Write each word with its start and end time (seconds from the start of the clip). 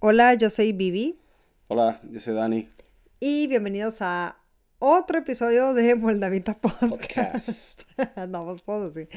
Hola, 0.00 0.34
yo 0.34 0.50
soy 0.50 0.72
Vivi 0.72 1.18
Hola, 1.68 2.00
yo 2.10 2.20
soy 2.20 2.34
Dani. 2.34 2.68
y 3.20 3.46
bienvenidos 3.48 3.98
a 4.00 4.38
otro 4.78 5.18
episodio 5.18 5.74
de 5.74 5.94
Moldavita 5.96 6.58
Podcast. 6.58 7.82
Podcast. 7.82 7.82
Andamos 8.16 8.62
todos 8.64 8.96
así. 8.96 9.08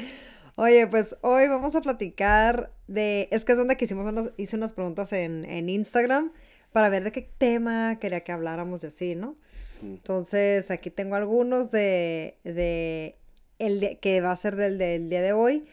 Oye, 0.55 0.85
pues 0.87 1.15
hoy 1.21 1.47
vamos 1.47 1.75
a 1.75 1.81
platicar 1.81 2.73
de... 2.87 3.29
Es 3.31 3.45
que 3.45 3.53
es 3.53 3.57
donde 3.57 3.77
que 3.77 3.85
hicimos 3.85 4.05
unos- 4.11 4.31
hice 4.37 4.55
unas 4.57 4.73
preguntas 4.73 5.13
en, 5.13 5.45
en 5.45 5.69
Instagram 5.69 6.31
para 6.71 6.89
ver 6.89 7.03
de 7.03 7.11
qué 7.11 7.21
tema 7.37 7.99
quería 7.99 8.21
que 8.23 8.31
habláramos 8.31 8.81
de 8.81 8.89
así, 8.89 9.15
¿no? 9.15 9.35
Entonces, 9.81 10.69
aquí 10.71 10.89
tengo 10.91 11.15
algunos 11.15 11.71
de, 11.71 12.37
de 12.43 13.15
el 13.59 13.79
de- 13.79 13.97
que 13.99 14.19
va 14.21 14.31
a 14.31 14.35
ser 14.35 14.55
del, 14.55 14.77
del 14.77 15.09
día 15.09 15.21
de 15.21 15.33
hoy, 15.33 15.65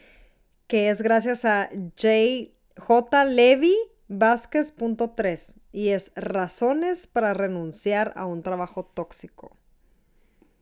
que 0.67 0.89
es 0.89 1.01
gracias 1.01 1.45
a 1.45 1.69
J. 1.97 2.51
J. 2.77 3.25
Levy 3.25 3.75
Vázquez.3 4.09 5.55
y 5.71 5.89
es 5.89 6.11
razones 6.15 7.07
para 7.07 7.33
renunciar 7.33 8.11
a 8.15 8.25
un 8.25 8.43
trabajo 8.43 8.85
tóxico. 8.85 9.55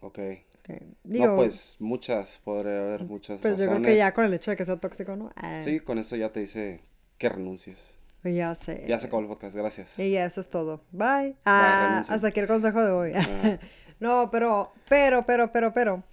Ok. 0.02 0.20
Ok, 0.59 0.81
Digo, 1.03 1.27
no, 1.27 1.35
pues 1.38 1.77
muchas, 1.80 2.39
podría 2.44 2.81
haber 2.81 3.05
muchas 3.05 3.39
pues 3.39 3.58
yo 3.58 3.67
creo 3.67 3.81
que 3.81 3.95
ya 3.95 4.13
con 4.13 4.25
el 4.25 4.34
hecho 4.34 4.52
de 4.52 4.58
que 4.58 4.66
sea 4.66 4.75
tóxico, 4.77 5.16
¿no? 5.16 5.31
Ah, 5.36 5.62
Sí, 5.63 5.80
con 5.80 5.98
eso 5.98 6.17
ya 6.17 6.31
te 6.31 6.41
dice 6.41 6.81
que 7.17 7.30
renuncies. 7.30 7.95
Ya 8.23 8.53
sé. 8.55 8.84
Ya 8.88 8.99
se 8.99 9.08
acabó 9.08 9.22
el 9.22 9.30
podcast, 9.30 9.55
gracias. 9.55 9.98
Y 9.98 10.11
ya, 10.11 10.25
eso 10.25 10.41
es 10.41 10.50
todo. 10.50 10.81
Bye. 10.91 11.38
Ah, 11.45 12.03
hasta 12.09 12.27
aquí 12.27 12.41
el 12.41 12.48
consejo 12.48 12.84
de 12.84 12.91
hoy. 12.91 13.11
Ah. 13.16 13.59
No, 14.00 14.30
pero, 14.31 14.73
pero, 14.88 15.25
pero, 15.25 15.52
pero, 15.52 15.73
pero. 15.73 16.03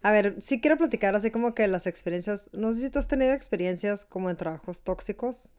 A 0.00 0.12
ver, 0.12 0.36
sí 0.40 0.62
quiero 0.62 0.78
platicar 0.78 1.14
así 1.14 1.30
como 1.30 1.54
que 1.54 1.66
las 1.68 1.86
experiencias. 1.86 2.48
No 2.54 2.72
sé 2.72 2.80
si 2.80 2.90
tú 2.90 2.98
has 2.98 3.06
tenido 3.06 3.34
experiencias 3.34 4.06
como 4.06 4.30
en 4.30 4.36
trabajos 4.38 4.82
tóxicos. 4.82 5.52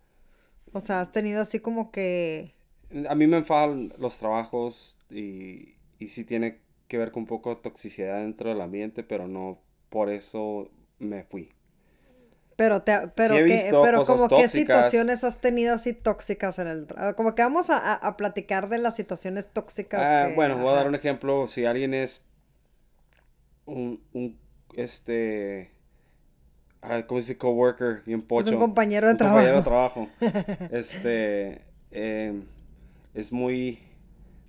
O 0.73 0.79
sea, 0.79 1.01
has 1.01 1.11
tenido 1.11 1.41
así 1.41 1.59
como 1.59 1.91
que. 1.91 2.51
A 3.09 3.15
mí 3.15 3.27
me 3.27 3.37
enfadan 3.37 3.91
los 3.99 4.17
trabajos 4.19 4.97
y, 5.09 5.75
y 5.99 6.09
sí 6.09 6.23
tiene 6.25 6.59
que 6.87 6.97
ver 6.97 7.11
con 7.11 7.23
un 7.23 7.27
poco 7.27 7.49
de 7.49 7.55
toxicidad 7.61 8.19
dentro 8.21 8.49
del 8.49 8.61
ambiente, 8.61 9.03
pero 9.03 9.27
no 9.27 9.59
por 9.89 10.09
eso 10.09 10.69
me 10.99 11.23
fui. 11.23 11.49
Pero 12.55 12.83
te, 12.83 13.07
pero 13.15 13.45
que, 13.45 13.77
pero 13.81 14.05
como 14.05 14.33
qué 14.35 14.47
situaciones 14.47 15.23
has 15.23 15.39
tenido 15.41 15.73
así 15.73 15.93
tóxicas 15.93 16.59
en 16.59 16.67
el 16.67 16.85
trabajo. 16.85 17.15
Como 17.15 17.33
que 17.35 17.41
vamos 17.41 17.69
a, 17.71 17.77
a- 17.79 17.95
a 17.95 18.15
platicar 18.17 18.69
de 18.69 18.77
las 18.77 18.95
situaciones 18.95 19.49
tóxicas. 19.51 20.01
Ah, 20.01 20.19
que- 20.19 20.35
bueno, 20.35 20.57
voy 20.59 20.69
a 20.71 20.75
dar 20.75 20.87
un 20.87 20.95
ejemplo. 20.95 21.47
Si 21.47 21.65
alguien 21.65 21.93
es 21.93 22.23
un, 23.65 24.01
un 24.13 24.37
este, 24.75 25.71
ah, 26.83 27.03
¿cómo 27.07 27.19
dice? 27.19 27.37
Coworker, 27.37 28.03
bien 28.05 28.21
pocho. 28.21 28.49
Es 28.49 28.53
un 28.53 28.59
compañero 28.59 29.07
de 29.07 29.13
un 29.13 29.19
compañero 29.19 29.55
de 29.57 29.61
trabajo. 29.61 29.69
trabajo. 29.69 30.07
Este, 30.71 31.61
em, 31.91 32.41
es 33.13 33.31
muy 33.31 33.79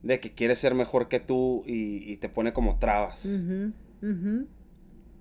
de 0.02 0.20
que 0.20 0.32
quiere 0.32 0.56
ser 0.56 0.74
mejor 0.74 1.08
que 1.08 1.20
tú 1.20 1.62
y, 1.66 2.10
y 2.12 2.16
te 2.16 2.28
pone 2.28 2.52
como 2.52 2.78
trabas. 2.78 3.24
Ujú, 3.24 3.72
ujú. 4.02 4.46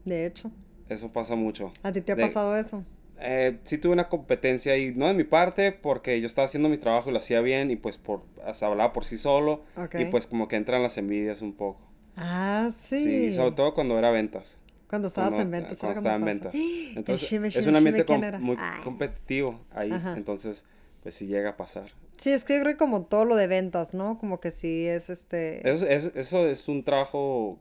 De 0.05 0.25
hecho, 0.25 0.51
Eso 0.89 1.11
pasa 1.11 1.35
mucho. 1.35 1.71
¿a 1.83 1.91
ti 1.91 2.01
te 2.01 2.11
ha 2.11 2.15
De- 2.15 2.21
pasado 2.23 2.55
eso? 2.57 2.83
Eh, 3.19 3.59
sí 3.63 3.77
tuve 3.77 3.93
una 3.93 4.09
competencia 4.09 4.75
y 4.75 4.91
no 4.93 5.07
de 5.07 5.13
mi 5.13 5.23
parte 5.23 5.71
porque 5.71 6.19
yo 6.19 6.27
estaba 6.27 6.45
haciendo 6.45 6.67
mi 6.67 6.77
trabajo 6.77 7.09
y 7.09 7.13
lo 7.13 7.19
hacía 7.19 7.41
bien 7.41 7.71
y 7.71 7.75
pues 7.75 7.97
por, 7.97 8.23
se 8.53 8.65
hablaba 8.65 8.91
por 8.91 9.05
sí 9.05 9.17
solo 9.17 9.61
y 9.97 10.05
pues 10.05 10.27
como 10.27 10.47
que 10.47 10.55
entran 10.57 10.83
las 10.83 10.97
envidias 10.97 11.41
un 11.41 11.53
poco. 11.53 11.79
Ah, 12.17 12.69
sí. 12.89 12.97
Sí, 13.03 13.33
sobre 13.33 13.51
todo 13.51 13.73
cuando 13.73 13.97
era 13.97 14.11
ventas. 14.11 14.57
Cuando 14.93 15.07
estabas 15.07 15.33
Cuando, 15.33 15.57
en 15.57 15.63
ventas. 15.63 15.79
cuando 15.79 15.99
estaba 16.01 16.15
en 16.17 16.25
ventas. 16.25 16.53
Entonces, 16.53 17.55
es 17.57 17.65
un 17.65 17.75
ambiente 17.75 18.05
muy 18.37 18.55
Ay. 18.59 18.81
competitivo 18.83 19.59
ahí. 19.71 19.91
Ajá. 19.91 20.13
Entonces, 20.15 20.65
pues 21.01 21.15
sí 21.15 21.25
llega 21.25 21.49
a 21.49 21.57
pasar. 21.57 21.89
Sí, 22.19 22.29
es 22.29 22.43
que 22.43 22.53
yo 22.57 22.61
creo 22.61 22.73
que 22.73 22.77
como 22.77 23.01
todo 23.05 23.25
lo 23.25 23.35
de 23.35 23.47
ventas, 23.47 23.95
¿no? 23.95 24.19
Como 24.19 24.39
que 24.39 24.51
sí 24.51 24.85
es 24.85 25.09
este... 25.09 25.67
Eso 25.67 25.87
es, 25.87 26.11
eso 26.13 26.45
es 26.45 26.67
un 26.67 26.83
trabajo 26.83 27.57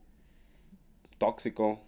tóxico. 1.17 1.80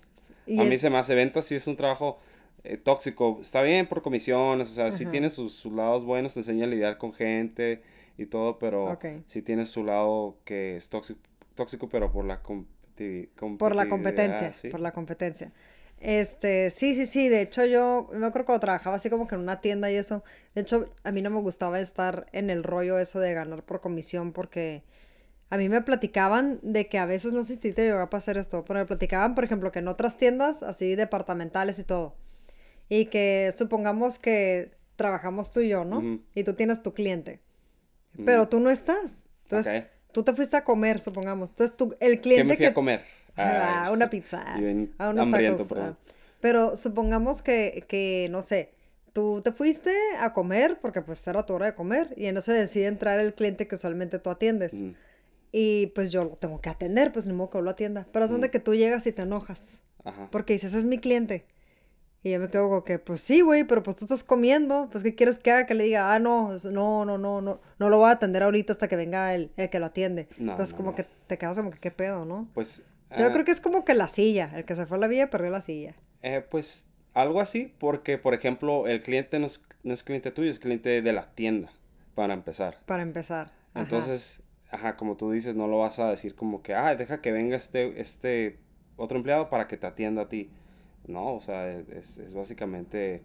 y 0.46 0.58
a 0.58 0.64
mí 0.64 0.76
es- 0.76 0.80
se 0.80 0.88
me 0.88 0.96
hace 0.96 1.14
ventas, 1.14 1.44
sí 1.44 1.56
es 1.56 1.66
un 1.66 1.76
trabajo 1.76 2.18
eh, 2.62 2.78
tóxico. 2.78 3.38
Está 3.42 3.60
bien 3.60 3.86
por 3.86 4.00
comisiones, 4.00 4.70
o 4.70 4.74
sea, 4.74 4.92
sí 4.92 5.04
tiene 5.04 5.28
sus, 5.28 5.52
sus 5.52 5.74
lados 5.74 6.06
buenos, 6.06 6.32
te 6.32 6.40
enseña 6.40 6.64
a 6.64 6.68
lidiar 6.68 6.96
con 6.96 7.12
gente 7.12 7.82
y 8.16 8.24
todo, 8.24 8.58
pero 8.58 8.98
sí 9.26 9.42
tiene 9.42 9.66
su 9.66 9.84
lado 9.84 10.38
que 10.46 10.76
es 10.76 10.88
tóxico, 10.88 11.20
tóxico 11.54 11.86
pero 11.90 12.10
por 12.10 12.24
la 12.24 12.40
competi- 12.96 13.58
Por 13.58 13.74
la 13.74 13.88
competitividad, 13.88 13.88
competencia, 13.88 14.54
¿sí? 14.54 14.68
por 14.68 14.80
la 14.80 14.92
competencia. 14.92 15.52
Este, 16.00 16.70
sí, 16.70 16.94
sí, 16.94 17.06
sí, 17.06 17.28
de 17.28 17.40
hecho 17.42 17.64
yo, 17.64 18.10
me 18.12 18.26
acuerdo 18.26 18.46
cuando 18.46 18.60
trabajaba 18.60 18.96
así 18.96 19.08
como 19.08 19.26
que 19.26 19.36
en 19.36 19.40
una 19.40 19.60
tienda 19.60 19.90
y 19.90 19.96
eso, 19.96 20.22
de 20.54 20.62
hecho 20.62 20.92
a 21.02 21.12
mí 21.12 21.22
no 21.22 21.30
me 21.30 21.40
gustaba 21.40 21.80
estar 21.80 22.26
en 22.32 22.50
el 22.50 22.62
rollo 22.62 22.98
eso 22.98 23.20
de 23.20 23.32
ganar 23.32 23.62
por 23.62 23.80
comisión 23.80 24.32
porque 24.32 24.82
a 25.50 25.56
mí 25.56 25.68
me 25.68 25.80
platicaban 25.82 26.58
de 26.62 26.88
que 26.88 26.98
a 26.98 27.06
veces, 27.06 27.32
no 27.32 27.44
sé 27.44 27.58
si 27.60 27.72
te 27.72 27.84
llegó 27.84 28.00
a 28.00 28.10
pasar 28.10 28.36
esto, 28.36 28.64
pero 28.64 28.80
me 28.80 28.86
platicaban, 28.86 29.34
por 29.34 29.44
ejemplo, 29.44 29.72
que 29.72 29.78
en 29.78 29.88
otras 29.88 30.16
tiendas, 30.18 30.62
así 30.62 30.94
departamentales 30.96 31.78
y 31.78 31.84
todo, 31.84 32.16
y 32.88 33.06
que 33.06 33.54
supongamos 33.56 34.18
que 34.18 34.72
trabajamos 34.96 35.52
tú 35.52 35.60
y 35.60 35.68
yo, 35.68 35.84
¿no? 35.84 36.00
Y 36.34 36.44
tú 36.44 36.54
tienes 36.54 36.82
tu 36.82 36.92
cliente, 36.92 37.40
pero 38.24 38.48
tú 38.48 38.60
no 38.60 38.68
estás. 38.70 39.24
Entonces. 39.44 39.84
Tú 40.14 40.22
te 40.22 40.32
fuiste 40.32 40.56
a 40.56 40.64
comer, 40.64 41.02
supongamos. 41.02 41.50
Entonces, 41.50 41.76
tú, 41.76 41.94
el 42.00 42.12
¿Qué 42.12 42.20
cliente 42.22 42.44
me 42.44 42.54
fui 42.56 42.64
que... 42.64 42.66
a 42.68 42.74
comer? 42.74 43.02
Ah, 43.36 43.84
Ay, 43.88 43.92
una 43.92 44.08
pizza. 44.08 44.40
A 44.98 45.10
unos 45.10 45.30
tacos. 45.30 45.72
ah. 45.76 45.94
Pero 46.40 46.76
supongamos 46.76 47.42
que, 47.42 47.84
que, 47.88 48.28
no 48.30 48.40
sé, 48.42 48.70
tú 49.12 49.40
te 49.42 49.52
fuiste 49.52 49.92
a 50.18 50.32
comer 50.32 50.78
porque 50.80 51.02
pues 51.02 51.26
era 51.26 51.44
tu 51.44 51.52
hora 51.54 51.66
de 51.66 51.74
comer 51.74 52.14
y 52.16 52.26
en 52.26 52.36
eso 52.36 52.52
decide 52.52 52.86
entrar 52.86 53.18
el 53.20 53.34
cliente 53.34 53.66
que 53.66 53.74
usualmente 53.74 54.18
tú 54.18 54.30
atiendes. 54.30 54.72
Ujú. 54.72 54.94
Y 55.52 55.88
pues 55.94 56.10
yo 56.10 56.24
lo 56.24 56.30
tengo 56.30 56.60
que 56.60 56.68
atender, 56.68 57.12
pues 57.12 57.26
ni 57.26 57.32
modo 57.32 57.50
que 57.50 57.62
lo 57.62 57.70
atienda. 57.70 58.06
Pero 58.12 58.24
es 58.24 58.30
donde 58.30 58.48
Mm. 58.48 58.50
que 58.50 58.60
tú 58.60 58.74
llegas 58.74 59.06
y 59.06 59.12
te 59.12 59.22
enojas 59.22 59.60
Ajá. 60.04 60.28
porque 60.30 60.52
dices, 60.54 60.70
ese 60.72 60.78
es 60.80 60.86
mi 60.86 60.98
cliente. 60.98 61.44
Y 62.24 62.30
yo 62.30 62.40
me 62.40 62.48
quedo 62.48 62.70
como 62.70 62.84
que, 62.84 62.98
pues 62.98 63.20
sí, 63.20 63.42
güey, 63.42 63.64
pero 63.64 63.82
pues 63.82 63.96
tú 63.96 64.06
estás 64.06 64.24
comiendo, 64.24 64.88
pues 64.90 65.04
¿qué 65.04 65.14
quieres 65.14 65.38
que 65.38 65.50
haga? 65.50 65.66
Que 65.66 65.74
le 65.74 65.84
diga, 65.84 66.14
ah, 66.14 66.18
no, 66.18 66.56
no, 66.64 67.04
no, 67.04 67.18
no, 67.18 67.42
no, 67.42 67.60
no 67.78 67.88
lo 67.90 67.98
voy 67.98 68.08
a 68.08 68.12
atender 68.12 68.42
ahorita 68.42 68.72
hasta 68.72 68.88
que 68.88 68.96
venga 68.96 69.34
el, 69.34 69.50
el 69.58 69.68
que 69.68 69.78
lo 69.78 69.84
atiende. 69.84 70.26
No, 70.38 70.56
no, 70.56 70.64
como 70.74 70.90
no. 70.92 70.96
que 70.96 71.04
te 71.26 71.36
quedas 71.36 71.58
como 71.58 71.70
que, 71.70 71.78
¿qué 71.78 71.90
pedo, 71.90 72.24
no? 72.24 72.48
Pues, 72.54 72.82
O 73.10 73.14
sea, 73.14 73.26
yo 73.26 73.30
ah, 73.30 73.32
creo 73.34 73.44
que 73.44 73.50
es 73.50 73.60
como 73.60 73.84
que 73.84 73.92
la 73.92 74.08
silla. 74.08 74.50
El 74.54 74.64
que 74.64 74.74
se 74.74 74.86
fue 74.86 74.96
a 74.96 75.00
la 75.00 75.06
villa 75.06 75.28
perdió 75.28 75.50
la 75.50 75.60
silla. 75.60 75.96
Eh, 76.22 76.42
pues 76.50 76.86
algo 77.12 77.42
así, 77.42 77.74
porque 77.78 78.16
por 78.16 78.32
ejemplo, 78.32 78.88
el 78.88 79.02
cliente 79.02 79.38
no 79.38 79.44
es, 79.44 79.62
no 79.82 79.92
es 79.92 80.02
cliente 80.02 80.30
tuyo, 80.30 80.50
es 80.50 80.58
cliente 80.58 81.02
de 81.02 81.12
la 81.12 81.30
tienda, 81.34 81.72
para 82.14 82.32
empezar. 82.32 82.78
Para 82.86 83.02
empezar. 83.02 83.52
Ajá. 83.74 83.82
Entonces, 83.82 84.40
ajá, 84.70 84.96
como 84.96 85.18
tú 85.18 85.30
dices, 85.30 85.56
no 85.56 85.66
lo 85.66 85.80
vas 85.80 85.98
a 85.98 86.08
decir 86.10 86.34
como 86.34 86.62
que, 86.62 86.74
ah, 86.74 86.96
deja 86.96 87.20
que 87.20 87.32
venga 87.32 87.54
este, 87.54 88.00
este 88.00 88.60
otro 88.96 89.18
empleado 89.18 89.50
para 89.50 89.68
que 89.68 89.76
te 89.76 89.86
atienda 89.86 90.22
a 90.22 90.28
ti. 90.30 90.48
No, 91.06 91.34
o 91.34 91.40
sea, 91.40 91.68
es, 91.70 92.18
es 92.18 92.34
básicamente, 92.34 93.22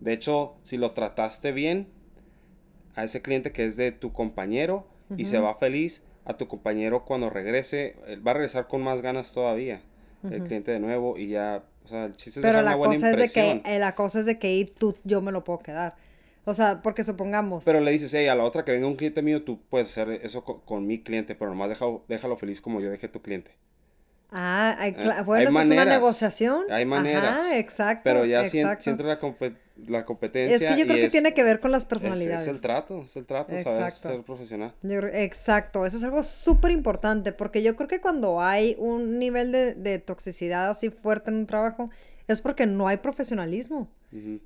de 0.00 0.12
hecho, 0.12 0.54
si 0.62 0.76
lo 0.76 0.92
trataste 0.92 1.52
bien 1.52 1.88
a 2.94 3.04
ese 3.04 3.22
cliente 3.22 3.52
que 3.52 3.64
es 3.64 3.76
de 3.76 3.92
tu 3.92 4.12
compañero 4.12 4.86
y 5.16 5.24
se 5.24 5.38
va 5.38 5.54
feliz, 5.56 6.02
a 6.24 6.36
tu 6.36 6.46
compañero 6.46 7.04
cuando 7.04 7.30
regrese, 7.30 7.96
él 8.06 8.26
va 8.26 8.30
a 8.32 8.34
regresar 8.34 8.68
con 8.68 8.82
más 8.82 9.02
ganas 9.02 9.32
todavía. 9.32 9.80
El 10.30 10.36
Ujú. 10.38 10.46
cliente 10.46 10.70
de 10.72 10.78
nuevo 10.78 11.18
y 11.18 11.28
ya, 11.28 11.64
o 11.84 11.88
sea, 11.88 12.04
el 12.06 12.16
chiste 12.16 12.40
es 12.40 12.46
Pero 12.46 12.58
la 12.62 12.72
una 12.72 12.76
buena 12.76 12.94
cosa 12.94 13.10
es 13.10 13.18
de 13.18 13.28
que, 13.28 13.40
impresión. 13.40 13.62
eh, 13.64 13.78
la 13.78 13.94
cosa 13.94 14.20
es 14.20 14.26
de 14.26 14.38
que 14.38 14.72
tú, 14.78 14.96
yo 15.04 15.20
me 15.20 15.32
lo 15.32 15.42
puedo 15.44 15.58
quedar. 15.58 15.96
O 16.44 16.54
sea, 16.54 16.80
porque 16.82 17.04
supongamos. 17.04 17.64
Pero 17.64 17.80
le 17.80 17.90
dices, 17.92 18.12
hey, 18.14 18.26
a 18.28 18.34
la 18.34 18.44
otra 18.44 18.64
que 18.64 18.72
venga 18.72 18.86
un 18.86 18.96
cliente 18.96 19.22
mío, 19.22 19.42
tú 19.44 19.60
puedes 19.68 19.88
hacer 19.88 20.10
eso 20.24 20.44
co- 20.44 20.62
con, 20.62 20.86
mi 20.86 21.02
cliente, 21.02 21.34
pero 21.34 21.50
nomás 21.50 21.68
déjalo, 21.68 22.04
déjalo 22.08 22.36
feliz 22.36 22.60
como 22.60 22.80
yo 22.80 22.90
dejé 22.90 23.08
tu 23.08 23.20
cliente. 23.22 23.52
Ah, 24.32 24.74
hay 24.78 24.90
Eh, 24.90 25.22
bueno, 25.24 25.34
hay 25.34 25.44
eso 25.44 25.60
es 25.60 25.70
una 25.70 25.84
negociación. 25.84 26.64
hay 26.70 26.84
maneras, 26.84 27.24
Ajá, 27.24 27.58
exacto. 27.58 28.02
Pero 28.04 28.24
ya 28.24 28.44
exacto. 28.44 28.82
si 28.84 28.90
entra 28.90 29.06
la, 29.06 29.20
compe- 29.20 29.56
la 29.86 30.04
competencia. 30.04 30.56
Es 30.56 30.62
que 30.74 30.80
yo 30.80 30.86
creo 30.86 30.96
que 30.98 31.06
es- 31.06 31.12
tiene 31.12 31.34
que 31.34 31.44
ver 31.44 31.60
con 31.60 31.70
las 31.70 31.82
es- 31.82 31.88
personalidades. 31.88 32.42
Es, 32.42 32.48
el 32.48 32.60
trato, 32.60 33.02
es 33.02 33.16
el 33.16 33.26
trato, 33.26 33.50
sabes 33.50 33.66
Exacto. 33.66 34.08
ser 34.08 34.22
profesional. 34.22 34.74
Yo 34.82 34.98
exacto, 35.00 35.86
eso 35.86 35.96
es 35.96 36.04
algo 36.04 36.22
súper 36.22 36.70
importante, 36.72 37.32
porque 37.32 37.62
yo 37.62 37.76
creo 37.76 37.88
que 37.88 38.00
cuando 38.00 38.40
hay 38.40 38.74
un 38.78 39.18
nivel 39.18 39.52
de, 39.52 39.74
de 39.74 39.98
toxicidad 39.98 40.70
así 40.70 40.90
fuerte 40.90 41.30
en 41.30 41.36
un 41.36 41.46
trabajo, 41.46 41.90
es 42.28 42.40
porque 42.40 42.66
no 42.66 42.88
hay 42.88 42.96
profesionalismo. 42.98 43.88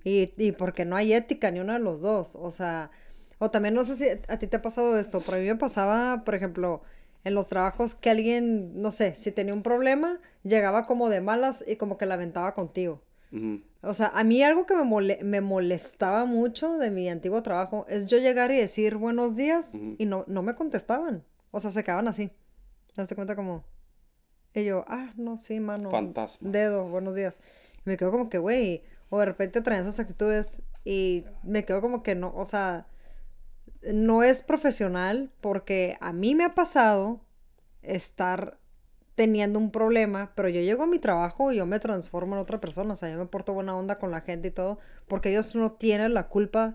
Y, 0.04 0.32
y 0.36 0.52
porque 0.52 0.84
no 0.84 0.94
hay 0.96 1.12
ética 1.12 1.50
ni 1.50 1.58
uno 1.58 1.72
de 1.72 1.80
los 1.80 2.00
dos. 2.00 2.36
O 2.36 2.52
sea, 2.52 2.90
o 3.38 3.50
también 3.50 3.74
no 3.74 3.84
sé 3.84 3.96
si 3.96 4.06
a 4.28 4.38
ti 4.38 4.46
te 4.46 4.56
ha 4.56 4.62
pasado 4.62 4.96
esto, 4.98 5.20
pero 5.24 5.38
a 5.38 5.40
mí 5.40 5.46
me 5.46 5.56
pasaba, 5.56 6.22
por 6.24 6.34
ejemplo, 6.36 6.82
en 7.26 7.34
los 7.34 7.48
trabajos 7.48 7.94
que 7.94 8.08
alguien, 8.10 8.80
no 8.80 8.90
sé, 8.92 9.14
si 9.16 9.32
tenía 9.32 9.52
un 9.52 9.62
problema, 9.62 10.20
llegaba 10.44 10.84
como 10.86 11.08
de 11.08 11.20
malas 11.20 11.64
y 11.66 11.74
como 11.76 11.98
que 11.98 12.06
la 12.06 12.14
aventaba 12.14 12.54
contigo. 12.54 13.02
Ujú. 13.32 13.62
O 13.82 13.94
sea, 13.94 14.06
a 14.14 14.22
mí 14.24 14.42
algo 14.42 14.64
que 14.64 14.76
me, 14.76 14.84
mole- 14.84 15.22
me 15.22 15.40
molestaba 15.40 16.24
mucho 16.24 16.78
de 16.78 16.90
mi 16.90 17.08
antiguo 17.08 17.42
trabajo 17.42 17.84
es 17.88 18.06
yo 18.06 18.18
llegar 18.18 18.52
y 18.52 18.56
decir 18.58 18.96
buenos 18.96 19.34
días 19.36 19.72
y 19.98 20.06
no, 20.06 20.24
no 20.28 20.42
me 20.42 20.54
contestaban. 20.54 21.24
O 21.50 21.58
sea, 21.60 21.70
se 21.72 21.82
quedaban 21.82 22.06
así. 22.08 22.28
¿Te 22.94 23.02
das 23.02 23.12
cuenta 23.14 23.34
como? 23.36 23.64
Y 24.54 24.64
yo, 24.64 24.84
ah, 24.88 25.12
no, 25.16 25.36
sí, 25.36 25.58
mano. 25.60 25.90
Fantasma. 25.90 26.48
Dedo, 26.50 26.88
buenos 26.88 27.14
días. 27.16 27.40
Y 27.84 27.90
me 27.90 27.96
quedo 27.96 28.10
como 28.12 28.28
que, 28.30 28.38
güey, 28.38 28.84
o 29.10 29.18
de 29.18 29.26
repente 29.26 29.60
traen 29.62 29.82
esas 29.82 29.98
actitudes 30.00 30.62
y 30.84 31.24
me 31.42 31.64
quedo 31.64 31.80
como 31.80 32.02
que 32.02 32.14
no, 32.14 32.32
o 32.36 32.44
sea, 32.44 32.86
no 33.82 34.22
es 34.22 34.42
profesional 34.42 35.30
porque 35.40 35.96
a 36.00 36.12
mí 36.12 36.34
me 36.34 36.44
ha 36.44 36.54
pasado 36.54 37.20
estar 37.82 38.58
teniendo 39.14 39.58
un 39.58 39.70
problema, 39.70 40.32
pero 40.36 40.48
yo 40.48 40.60
llego 40.60 40.82
a 40.82 40.86
mi 40.86 40.98
trabajo 40.98 41.50
y 41.50 41.56
yo 41.56 41.66
me 41.66 41.80
transformo 41.80 42.36
en 42.36 42.42
otra 42.42 42.60
persona, 42.60 42.92
o 42.92 42.96
sea, 42.96 43.10
yo 43.10 43.16
me 43.16 43.26
porto 43.26 43.54
buena 43.54 43.74
onda 43.74 43.98
con 43.98 44.10
la 44.10 44.20
gente 44.20 44.48
y 44.48 44.50
todo, 44.50 44.78
porque 45.08 45.30
ellos 45.30 45.54
no 45.56 45.72
tienen 45.72 46.12
la 46.12 46.28
culpa 46.28 46.74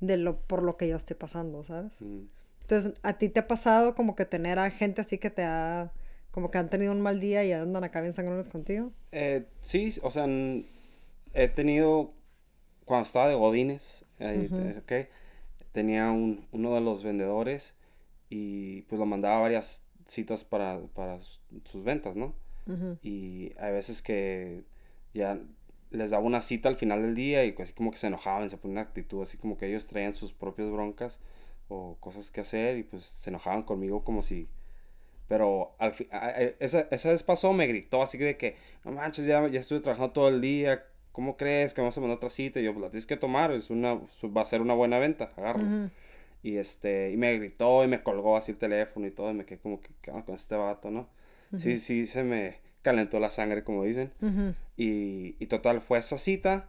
de 0.00 0.16
lo 0.16 0.40
por 0.40 0.62
lo 0.62 0.76
que 0.76 0.88
yo 0.88 0.96
estoy 0.96 1.16
pasando, 1.16 1.64
¿sabes? 1.64 2.00
Mm. 2.00 2.22
Entonces, 2.62 2.92
¿a 3.02 3.16
ti 3.16 3.28
te 3.28 3.40
ha 3.40 3.48
pasado 3.48 3.94
como 3.94 4.14
que 4.14 4.26
tener 4.26 4.58
a 4.58 4.70
gente 4.70 5.00
así 5.00 5.18
que 5.18 5.30
te 5.30 5.44
ha, 5.44 5.92
como 6.32 6.50
que 6.50 6.58
han 6.58 6.68
tenido 6.68 6.92
un 6.92 7.00
mal 7.00 7.20
día 7.20 7.44
y 7.44 7.52
andan 7.52 7.84
acá 7.84 8.00
bien 8.00 8.12
sangrones 8.12 8.48
contigo? 8.48 8.92
Eh, 9.12 9.46
sí, 9.60 9.94
o 10.02 10.10
sea, 10.10 10.26
he 11.32 11.48
tenido, 11.48 12.12
cuando 12.84 13.04
estaba 13.04 13.28
de 13.28 13.36
Godines, 13.36 14.04
eh, 14.18 14.80
ok, 14.82 15.08
tenía 15.78 16.10
un, 16.10 16.44
uno 16.50 16.74
de 16.74 16.80
los 16.80 17.04
vendedores 17.04 17.72
y 18.28 18.82
pues 18.82 18.98
lo 18.98 19.06
mandaba 19.06 19.36
a 19.36 19.42
varias 19.42 19.84
citas 20.08 20.42
para, 20.42 20.80
para 20.92 21.20
sus 21.20 21.84
ventas, 21.84 22.16
¿no? 22.16 22.34
Ujú. 22.66 22.98
Y 23.00 23.52
hay 23.60 23.74
veces 23.74 24.02
que 24.02 24.64
ya 25.14 25.40
les 25.92 26.10
daba 26.10 26.24
una 26.24 26.40
cita 26.40 26.68
al 26.68 26.74
final 26.74 27.02
del 27.02 27.14
día 27.14 27.44
y 27.44 27.54
así 27.60 27.74
como 27.74 27.92
que 27.92 27.98
se 27.98 28.08
enojaban, 28.08 28.50
se 28.50 28.56
ponían 28.56 28.78
una 28.78 28.88
actitud 28.88 29.22
así 29.22 29.38
como 29.38 29.56
que 29.56 29.68
ellos 29.68 29.86
traían 29.86 30.14
sus 30.14 30.32
propias 30.32 30.68
broncas 30.68 31.20
o 31.68 31.96
cosas 32.00 32.32
que 32.32 32.40
hacer 32.40 32.76
y 32.78 32.82
pues 32.82 33.04
se 33.04 33.30
enojaban 33.30 33.62
conmigo 33.62 34.02
como 34.02 34.24
si... 34.24 34.48
Pero 35.28 35.76
al 35.78 35.92
fin, 35.92 36.08
esa, 36.58 36.88
esa 36.90 37.10
vez 37.10 37.22
pasó, 37.22 37.52
me 37.52 37.68
gritó 37.68 38.02
así 38.02 38.18
de 38.18 38.36
que, 38.36 38.56
no 38.84 38.90
manches, 38.90 39.26
ya, 39.26 39.46
ya 39.46 39.60
estuve 39.60 39.78
trabajando 39.78 40.12
todo 40.12 40.28
el 40.28 40.40
día, 40.40 40.86
¿cómo 41.18 41.36
crees 41.36 41.74
que 41.74 41.80
vamos 41.80 41.98
a 41.98 42.00
mandar 42.00 42.18
otra 42.18 42.30
cita? 42.30 42.60
Y 42.60 42.62
yo, 42.62 42.72
pues 42.72 42.80
la 42.80 42.90
tienes 42.90 43.04
que 43.04 43.16
tomar, 43.16 43.50
es 43.50 43.70
una, 43.70 43.94
va 43.94 44.42
a 44.42 44.44
ser 44.44 44.62
una 44.62 44.74
buena 44.74 45.00
venta, 45.00 45.32
agárralo. 45.36 45.66
Ujú. 45.68 45.90
Y 46.44 46.58
este, 46.58 47.10
y 47.10 47.16
me 47.16 47.36
gritó 47.36 47.82
y 47.82 47.88
me 47.88 48.04
colgó 48.04 48.36
así 48.36 48.52
el 48.52 48.56
teléfono 48.56 49.04
y 49.04 49.10
todo, 49.10 49.28
y 49.32 49.34
me 49.34 49.44
quedé 49.44 49.58
como 49.58 49.80
que, 49.80 49.88
¿qué 50.00 50.12
con 50.12 50.36
este 50.36 50.54
vato, 50.54 50.92
no? 50.92 51.08
Sí, 51.56 51.78
sí, 51.78 52.06
se 52.06 52.22
me 52.22 52.58
calentó 52.82 53.18
la 53.18 53.32
sangre, 53.32 53.64
como 53.64 53.82
dicen. 53.82 54.12
Y, 54.76 55.34
y 55.40 55.46
total, 55.46 55.80
fue 55.80 55.98
esa 55.98 56.18
cita 56.18 56.68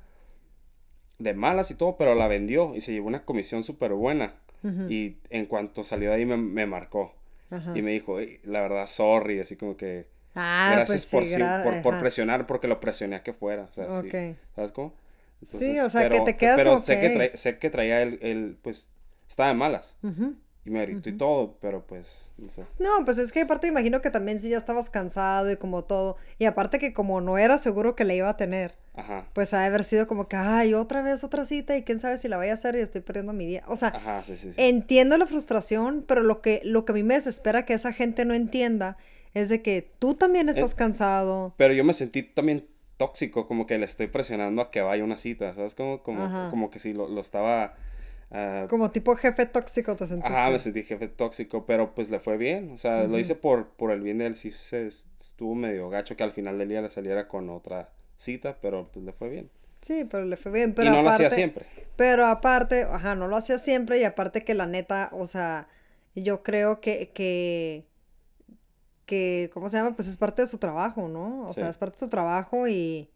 de 1.19 1.35
malas 1.35 1.69
y 1.69 1.75
todo, 1.75 1.95
pero 1.95 2.15
la 2.15 2.27
vendió 2.27 2.75
y 2.75 2.81
se 2.81 2.91
llevó 2.91 3.07
una 3.07 3.25
comisión 3.25 3.63
súper 3.63 3.93
buena. 3.93 4.33
Y 4.89 5.17
en 5.29 5.45
cuanto 5.45 5.83
salió 5.83 6.09
de 6.09 6.15
ahí 6.15 6.25
me, 6.25 6.37
me 6.37 6.65
marcó 6.65 7.13
y 7.75 7.83
me 7.83 7.91
dijo, 7.91 8.19
"Ey, 8.19 8.39
la 8.45 8.61
verdad, 8.61 8.87
sorry, 8.87 9.41
así 9.41 9.55
como 9.55 9.77
que 9.77 10.07
Ah, 10.39 10.71
gracias 10.75 11.05
pues 11.05 11.11
por, 11.11 11.27
sí, 11.27 11.35
gra- 11.35 11.63
por, 11.63 11.81
por 11.81 11.99
presionar, 11.99 12.47
porque 12.47 12.67
lo 12.67 12.79
presioné 12.79 13.17
a 13.17 13.23
que 13.23 13.33
fuera. 13.33 13.63
O 13.63 13.73
sea, 13.73 14.01
sí. 14.01 14.35
¿Sabes 14.55 14.71
cómo? 14.71 14.93
Sí, 15.45 15.79
o 15.79 15.89
sea, 15.89 16.09
que 16.09 16.21
te 16.21 16.35
quedas 16.37 16.57
Pero 16.57 16.79
sé, 16.81 16.99
que 16.99 17.09
traía, 17.09 17.37
sé 17.37 17.57
que 17.59 17.69
traía 17.69 18.01
el, 18.01 18.19
el, 18.21 18.57
pues, 18.61 18.89
estaba 19.27 19.49
de 19.49 19.55
malas. 19.55 19.95
Ujú. 20.03 20.35
Y 20.65 20.69
me 20.71 20.85
gritó 20.85 21.09
y 21.09 21.13
Ujú. 21.13 21.17
todo, 21.17 21.57
pero 21.61 21.85
pues, 21.87 22.33
no 22.37 22.51
sé. 22.51 22.65
No, 22.79 23.05
pues 23.05 23.17
es 23.17 23.31
que 23.31 23.41
aparte 23.41 23.67
imagino 23.67 24.01
que 24.01 24.11
también 24.11 24.39
sí 24.39 24.49
ya 24.49 24.57
estabas 24.57 24.89
cansado 24.89 25.49
y 25.49 25.55
como 25.55 25.85
todo. 25.85 26.17
Y 26.37 26.45
aparte 26.45 26.79
que 26.79 26.93
como 26.93 27.21
no 27.21 27.37
era 27.37 27.57
seguro 27.57 27.95
que 27.95 28.03
le 28.03 28.17
iba 28.17 28.27
a 28.27 28.35
tener, 28.35 28.75
Ajá. 28.93 29.25
pues 29.33 29.53
ha 29.53 29.61
de 29.61 29.67
haber 29.67 29.85
sido 29.85 30.05
como 30.07 30.27
que, 30.27 30.35
ay, 30.35 30.73
otra 30.73 31.01
vez 31.01 31.23
otra 31.23 31.45
cita 31.45 31.77
y 31.77 31.83
quién 31.83 31.99
sabe 31.99 32.17
si 32.17 32.27
la 32.27 32.35
vaya 32.35 32.51
a 32.51 32.55
hacer 32.55 32.75
y 32.75 32.79
estoy 32.79 32.99
perdiendo 33.01 33.31
mi 33.31 33.45
día. 33.45 33.63
O 33.67 33.77
sea, 33.77 33.89
Ajá, 33.89 34.23
sí, 34.25 34.35
sí, 34.35 34.49
sí. 34.51 34.55
entiendo 34.57 35.17
la 35.17 35.25
frustración, 35.27 36.03
pero 36.05 36.21
lo 36.21 36.41
que, 36.41 36.59
lo 36.65 36.83
que 36.83 36.91
a 36.91 36.95
mí 36.95 37.03
me 37.03 37.13
desespera 37.15 37.65
que 37.65 37.73
esa 37.73 37.93
gente 37.93 38.25
no 38.25 38.33
entienda 38.33 38.97
es 39.33 39.49
de 39.49 39.61
que 39.61 39.91
tú 39.99 40.15
también 40.15 40.49
estás 40.49 40.75
cansado. 40.75 41.53
Pero 41.57 41.73
yo 41.73 41.83
me 41.83 41.93
sentí 41.93 42.23
también 42.23 42.67
tóxico, 42.97 43.47
como 43.47 43.65
que 43.65 43.77
le 43.77 43.85
estoy 43.85 44.07
presionando 44.07 44.61
a 44.61 44.71
que 44.71 44.81
vaya 44.81 45.03
a 45.03 45.05
una 45.05 45.17
cita, 45.17 45.53
¿sabes? 45.55 45.75
Como, 45.75 46.03
como, 46.03 46.23
Ajá. 46.23 46.49
como 46.49 46.69
que 46.69 46.79
si 46.79 46.93
lo, 46.93 47.07
lo 47.07 47.21
estaba... 47.21 47.75
ah, 48.31 48.67
Como 48.69 48.91
tipo 48.91 49.15
jefe 49.15 49.45
tóxico 49.45 49.95
te 49.95 50.07
sentiste. 50.07 50.33
Ajá, 50.35 50.49
me 50.49 50.59
sentí 50.59 50.83
jefe 50.83 51.07
tóxico, 51.07 51.65
pero 51.65 51.95
pues 51.95 52.09
le 52.09 52.19
fue 52.19 52.35
bien. 52.37 52.71
O 52.71 52.77
sea, 52.77 53.03
lo 53.03 53.09
Ujú. 53.09 53.17
hice 53.19 53.35
por, 53.35 53.69
por 53.69 53.91
el 53.91 54.01
bien 54.01 54.17
de 54.17 54.25
él. 54.25 54.35
Sí 54.35 54.51
se 54.51 54.87
estuvo 54.87 55.55
medio 55.55 55.89
gacho 55.89 56.15
que 56.17 56.23
al 56.23 56.33
final 56.33 56.57
del 56.57 56.67
día 56.69 56.81
le 56.81 56.89
saliera 56.89 57.27
con 57.27 57.49
otra 57.49 57.89
cita, 58.17 58.57
pero 58.61 58.89
pues 58.91 59.05
le 59.05 59.13
fue 59.13 59.29
bien. 59.29 59.49
Sí, 59.81 60.05
pero 60.09 60.25
le 60.25 60.35
fue 60.35 60.51
bien. 60.51 60.73
Pero 60.73 60.89
y 60.91 60.93
no 60.93 61.01
lo 61.01 61.09
hacía 61.09 61.27
aparte- 61.27 61.35
siempre. 61.35 61.65
Pero 61.95 62.25
aparte, 62.25 62.83
ajá, 62.83 63.15
no 63.15 63.27
lo 63.27 63.37
hacía 63.37 63.57
siempre 63.59 63.99
y 63.99 64.03
aparte 64.03 64.43
que 64.43 64.53
la 64.55 64.65
neta, 64.65 65.09
o 65.13 65.25
sea, 65.25 65.67
yo 66.15 66.43
creo 66.43 66.81
que, 66.81 67.11
que, 67.13 67.85
que, 69.09 69.49
¿cómo 69.53 69.67
se 69.69 69.77
llama? 69.77 69.95
Pues 69.95 70.07
es 70.07 70.17
parte 70.17 70.43
de 70.43 70.47
su 70.47 70.57
trabajo, 70.59 71.07
¿no? 71.07 71.45
O 71.47 71.53
sea, 71.53 71.69
es 71.69 71.77
parte 71.77 71.95
de 71.95 71.99
su 71.99 72.09
trabajo 72.09 72.67
y, 72.67 73.09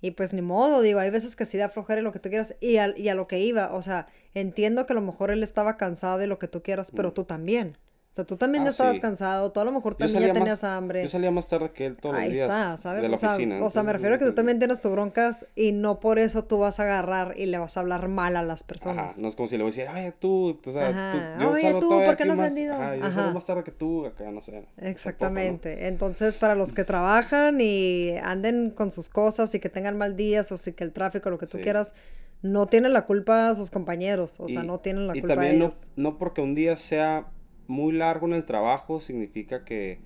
y 0.00 0.10
pues 0.12 0.32
ni 0.32 0.42
modo, 0.42 0.80
digo, 0.80 0.98
hay 0.98 1.10
veces 1.10 1.36
que 1.36 1.44
sí 1.44 1.58
da 1.58 1.68
flojera 1.68 2.00
y 2.00 2.04
lo 2.04 2.12
que 2.12 2.18
tú 2.18 2.28
quieras 2.30 2.54
y 2.60 2.78
a, 2.78 2.96
y 2.96 3.08
a 3.08 3.14
lo 3.14 3.26
que 3.28 3.38
iba, 3.40 3.72
o 3.74 3.82
sea, 3.82 4.06
entiendo 4.34 4.86
que 4.86 4.92
a 4.92 4.96
lo 4.96 5.02
mejor 5.02 5.30
él 5.30 5.42
estaba 5.42 5.76
cansado 5.76 6.18
de 6.18 6.26
lo 6.26 6.38
que 6.38 6.48
tú 6.48 6.62
quieras, 6.62 6.90
pero 6.90 7.10
Mm. 7.10 7.14
tú 7.14 7.24
también. 7.24 7.78
O 8.16 8.20
sea, 8.20 8.24
tú 8.24 8.38
también 8.38 8.62
Ah, 8.62 8.64
ya 8.64 8.70
estabas 8.70 8.94
sí. 8.94 9.00
cansado, 9.02 9.52
tú 9.52 9.60
a 9.60 9.64
lo 9.66 9.72
mejor 9.72 9.94
también 9.94 10.22
ya 10.22 10.32
tenías 10.32 10.62
más- 10.62 10.64
hambre. 10.64 11.02
Yo 11.02 11.08
salía 11.10 11.30
más 11.30 11.48
tarde 11.48 11.70
que 11.72 11.84
él 11.84 11.98
todos 11.98 12.14
los 12.14 12.24
Ahí 12.24 12.32
días 12.32 12.48
está, 12.48 12.78
¿sabes? 12.78 13.02
de 13.02 13.10
la 13.10 13.14
o, 13.16 13.18
sea, 13.18 13.28
oficina. 13.34 13.62
o 13.62 13.68
sea, 13.68 13.82
me 13.82 13.92
refiero 13.92 14.14
a 14.14 14.18
que 14.18 14.24
tú 14.24 14.32
también 14.32 14.58
tienes 14.58 14.80
tus 14.80 14.90
broncas 14.90 15.44
y 15.54 15.72
no 15.72 16.00
por 16.00 16.18
eso 16.18 16.42
tú 16.42 16.56
vas 16.56 16.80
a 16.80 16.84
agarrar 16.84 17.34
y 17.36 17.44
le 17.44 17.58
vas 17.58 17.76
a 17.76 17.80
hablar 17.80 18.08
mal 18.08 18.34
a 18.36 18.42
las 18.42 18.62
Ajá, 18.62 18.66
personas. 18.68 19.18
no 19.18 19.28
es 19.28 19.36
como 19.36 19.48
si 19.48 19.58
le 19.58 19.64
voy 19.64 19.70
a 19.70 19.74
decir, 19.76 19.88
oye, 19.94 20.12
tú, 20.18 20.58
o 20.64 20.72
sea, 20.72 20.88
Ajá. 20.88 21.12
tú, 21.36 21.42
yo 21.44 21.50
Oye, 21.50 21.74
tú, 21.78 21.88
¿por 21.90 22.16
qué 22.16 22.24
no 22.24 22.32
has 22.32 22.38
más- 22.38 22.54
vendido? 22.54 22.72
Ajá, 22.74 22.96
yo 22.96 23.02
Ajá. 23.04 23.12
salgo 23.12 23.34
más 23.34 23.44
tarde 23.44 23.64
que 23.64 23.72
tú, 23.72 24.06
acá, 24.06 24.30
no 24.30 24.40
sé. 24.40 24.52
Tampoco, 24.52 24.72
¿no? 24.80 24.88
Exactamente. 24.88 25.86
Entonces, 25.88 26.38
para 26.38 26.54
los 26.54 26.72
que 26.72 26.84
trabajan 26.84 27.58
y 27.60 28.16
anden 28.22 28.70
con 28.70 28.92
sus 28.92 29.10
cosas 29.10 29.54
y 29.54 29.60
que 29.60 29.68
tengan 29.68 29.98
mal 29.98 30.16
días 30.16 30.50
o 30.52 30.56
si 30.56 30.72
que 30.72 30.84
el 30.84 30.92
tráfico, 30.94 31.28
lo 31.28 31.36
que 31.36 31.46
tú 31.46 31.58
Sí. 31.58 31.62
quieras, 31.64 31.92
no 32.40 32.66
tienen 32.66 32.94
la 32.94 33.02
culpa 33.04 33.54
sus 33.54 33.70
compañeros, 33.70 34.40
o 34.40 34.48
sea, 34.48 34.62
Y- 34.62 34.66
no 34.66 34.78
tienen 34.80 35.06
la 35.06 35.14
y 35.14 35.20
culpa 35.20 35.34
también 35.34 35.58
no, 35.58 35.66
ellos. 35.66 35.90
no 35.96 36.16
porque 36.16 36.40
un 36.40 36.54
día 36.54 36.78
sea 36.78 37.26
muy 37.68 37.92
largo 37.92 38.26
en 38.26 38.32
el 38.34 38.44
trabajo 38.46 39.00
significa 39.00 39.64
que, 39.64 39.98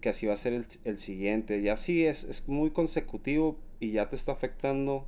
que 0.00 0.08
así 0.10 0.26
va 0.26 0.34
a 0.34 0.36
ser 0.36 0.52
el, 0.52 0.66
el 0.84 0.98
siguiente. 0.98 1.58
Y 1.58 1.68
así 1.68 2.04
es, 2.06 2.24
es 2.24 2.48
muy 2.48 2.70
consecutivo 2.70 3.56
y 3.80 3.92
ya 3.92 4.08
te 4.08 4.16
está 4.16 4.32
afectando 4.32 5.06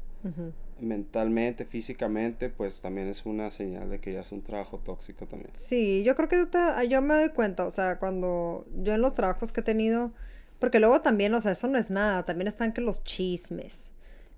mentalmente, 0.80 1.64
físicamente, 1.64 2.50
pues 2.50 2.80
también 2.82 3.08
es 3.08 3.24
una 3.24 3.50
señal 3.50 3.88
de 3.88 3.98
que 4.00 4.12
ya 4.12 4.20
es 4.20 4.32
un 4.32 4.42
trabajo 4.42 4.78
tóxico 4.78 5.26
también. 5.26 5.50
Sí, 5.54 6.02
yo 6.04 6.14
creo 6.14 6.28
que 6.28 6.36
yo 6.36 6.48
te- 6.48 6.88
yo 6.88 7.00
me 7.00 7.14
doy 7.14 7.28
cuenta, 7.30 7.64
o 7.66 7.70
sea, 7.70 7.98
cuando 7.98 8.66
yo 8.82 8.92
en 8.94 9.00
los 9.00 9.14
trabajos 9.14 9.52
que 9.52 9.60
he 9.60 9.64
tenido, 9.64 10.12
porque 10.58 10.78
luego 10.80 11.00
también, 11.00 11.32
o 11.34 11.40
sea, 11.40 11.52
eso 11.52 11.68
no 11.68 11.78
es 11.78 11.90
nada, 11.90 12.24
también 12.24 12.48
están 12.48 12.72
que 12.72 12.80
los 12.82 13.04
chismes, 13.04 13.90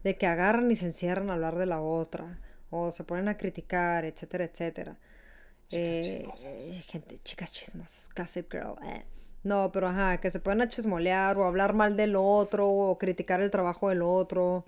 de 0.04 0.16
que 0.16 0.26
agarran 0.26 0.70
y 0.70 0.76
se 0.76 0.86
encierran 0.86 1.30
a 1.30 1.34
hablar 1.34 1.56
de 1.56 1.66
la 1.66 1.80
otra, 1.80 2.40
o 2.70 2.92
se 2.92 3.02
ponen 3.02 3.28
a 3.28 3.36
criticar, 3.36 4.04
etcétera, 4.04 4.44
etcétera. 4.44 4.96
Chicas 5.68 5.96
Eh, 5.98 6.18
chismosas. 6.18 6.84
gente, 6.86 7.20
chicas 7.24 7.52
chismosas, 7.52 8.08
gossip 8.16 8.50
girl. 8.52 8.74
eh. 8.84 9.04
No, 9.44 9.70
pero 9.72 9.88
ajá, 9.88 10.20
que 10.20 10.30
se 10.30 10.40
a 10.44 10.68
chismolear 10.68 11.38
o 11.38 11.44
hablar 11.44 11.72
mal 11.72 11.96
del 11.96 12.16
otro 12.16 12.68
o 12.68 12.98
criticar 12.98 13.40
el 13.40 13.50
trabajo 13.50 13.88
del 13.88 14.02
otro. 14.02 14.66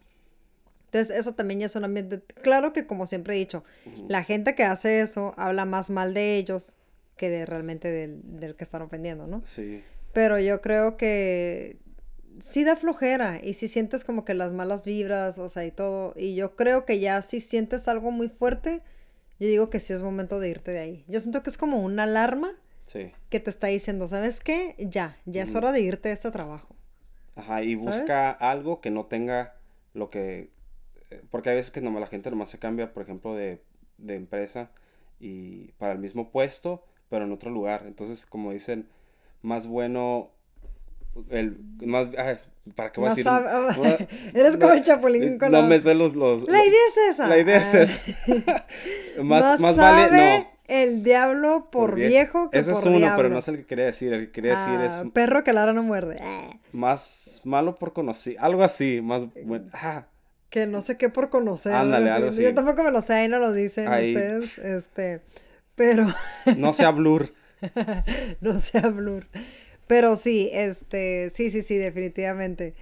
Entonces, 0.87 1.17
eso 1.17 1.35
también 1.35 1.61
ya 1.61 1.67
es 1.67 1.77
un 1.77 1.85
ambiente. 1.85 2.23
Claro 2.43 2.73
que, 2.73 2.87
como 2.87 3.07
siempre 3.07 3.35
he 3.35 3.39
dicho, 3.39 3.65
la 4.09 4.25
gente 4.25 4.55
que 4.55 4.65
hace 4.65 5.01
eso 5.01 5.35
habla 5.37 5.65
más 5.65 5.91
mal 5.91 6.15
de 6.15 6.37
ellos 6.37 6.77
que 7.17 7.29
de 7.31 7.47
realmente 7.47 7.91
del, 7.91 8.21
del 8.41 8.57
que 8.57 8.65
están 8.65 8.83
ofendiendo, 8.83 9.27
¿no? 9.27 9.43
Sí, 9.45 9.83
Pero 10.13 10.39
yo 10.39 10.61
creo 10.61 10.97
que 10.97 11.79
sí 12.41 12.65
da 12.65 12.75
flojera 12.77 13.39
y 13.43 13.55
si 13.55 13.69
sientes 13.69 14.05
como 14.05 14.25
que 14.25 14.35
las 14.35 14.53
malas 14.53 14.85
vibras, 14.85 15.39
o 15.39 15.49
sea, 15.49 15.65
y 15.67 15.71
todo. 15.71 16.15
Y 16.17 16.35
yo 16.35 16.57
creo 16.57 16.85
que 16.87 16.99
ya 16.99 17.21
si 17.23 17.41
sientes 17.41 17.87
algo 17.89 18.11
muy 18.11 18.29
fuerte, 18.29 18.83
yo 19.41 19.49
digo 19.49 19.71
que 19.71 19.81
sí 19.81 19.93
es 19.95 20.03
momento 20.03 20.41
de 20.41 20.51
irte 20.51 20.73
de 20.73 20.81
ahí. 20.81 21.05
Yo 21.09 21.21
siento 21.21 21.43
que 21.43 21.51
es 21.51 21.59
como 21.59 21.81
una 21.81 22.05
alarma 22.05 22.53
sí. 22.87 23.13
que 23.31 23.41
te 23.41 23.51
está 23.51 23.69
diciendo, 23.69 24.09
¿sabes 24.09 24.41
qué? 24.41 24.77
Ya, 24.79 25.19
ya 25.27 25.43
es 25.45 25.55
Ujú. 25.55 25.57
hora 25.57 25.73
de 25.73 25.81
irte 25.83 26.09
de 26.11 26.15
este 26.15 26.31
trabajo. 26.33 26.77
Ajá, 27.37 27.63
y 27.63 27.75
¿Sabes? 27.77 28.15
busca 28.15 28.31
algo 28.31 28.81
que 28.81 28.91
no 28.91 29.07
tenga 29.07 29.55
lo 29.95 30.09
que... 30.11 30.51
eh, 31.11 31.23
Porque 31.31 31.51
hay 31.51 31.57
veces 31.57 31.73
que 31.73 31.81
nomás 31.81 32.01
la 32.03 32.07
gente 32.09 32.31
nomás 32.31 32.51
se 32.51 32.59
cambia, 32.59 32.93
por 32.93 33.03
ejemplo, 33.03 33.35
de, 33.35 33.63
de 33.99 34.17
empresa 34.17 34.71
y 35.21 35.73
para 35.73 35.93
el 35.93 35.99
mismo 35.99 36.31
puesto, 36.31 36.85
pero 37.09 37.25
en 37.25 37.33
otro 37.33 37.51
lugar. 37.51 37.85
Entonces, 37.87 38.27
como 38.27 38.53
dicen, 38.53 38.89
más 39.43 39.67
bueno 39.67 40.31
el 41.31 41.59
más 41.85 42.09
ay, 42.17 42.37
para 42.75 42.93
qué 42.93 43.01
voy 43.01 43.11
a 43.11 43.15
decir 43.15 43.27
Eres 44.35 44.57
como 44.57 44.69
no, 44.69 44.73
el 44.75 44.83
chapulín 44.83 45.23
eh, 45.25 45.39
con 45.39 45.51
no 45.53 45.63
me 45.63 45.79
sé 45.81 45.95
los, 45.95 46.15
los 46.15 46.45
La 46.49 46.65
idea 46.65 46.79
es 46.91 47.11
esa. 47.15 47.27
la 47.29 47.39
idea 47.39 47.57
es 47.59 47.75
Ah. 47.75 47.83
esa. 47.83 48.01
más, 49.23 49.43
Más, 49.45 49.61
más 49.61 49.75
sabe 49.77 50.09
vale 50.11 50.39
no 50.41 50.51
el 50.69 51.03
diablo 51.03 51.69
por, 51.73 51.97
vie- 51.97 52.07
viejo 52.09 52.49
que 52.49 52.61
ese 52.61 52.71
por 52.71 52.79
es 52.81 52.87
uno 52.87 52.99
diablo. 52.99 53.17
pero 53.17 53.29
no 53.29 53.39
es 53.41 53.49
el 53.49 53.57
que 53.57 53.65
quería 53.67 53.87
decir 53.87 54.13
el 54.13 54.27
que 54.27 54.33
quería 54.33 54.53
decir 54.53 54.75
Ah, 54.79 55.03
es 55.05 55.11
perro 55.13 55.43
que 55.43 55.53
ladra 55.53 55.73
no 55.73 55.83
muerde. 55.83 56.19
Ah, 56.23 56.51
más 56.73 57.41
malo 57.45 57.75
por 57.75 57.93
conocer 57.93 58.37
algo 58.39 58.63
así 58.63 59.01
más 59.03 59.27
bueno 59.45 59.67
ah, 59.73 60.07
que 60.49 60.67
no 60.69 60.81
sé 60.81 60.97
qué 60.97 61.09
por 61.09 61.29
conocer. 61.31 61.73
Ándale, 61.73 62.11
algo 62.11 62.31
así. 62.31 62.43
Yo 62.43 62.55
tampoco 62.55 62.83
me 62.85 62.91
lo 62.93 63.01
sé, 63.03 63.15
ahí 63.15 63.29
no 63.29 63.39
lo 63.41 63.53
dicen 63.53 63.89
Ahí. 63.89 64.15
ustedes. 64.15 64.59
Este, 64.59 65.23
pero 65.75 66.07
no 66.57 66.73
sea 66.73 66.91
blur 66.91 67.33
no 68.41 68.59
sea 68.61 68.83
blur. 68.89 69.27
Pero 69.91 70.15
sí, 70.15 70.49
este, 70.53 71.33
sí, 71.35 71.51
sí, 71.51 71.63
sí, 71.63 71.77
definitivamente. 71.77 72.75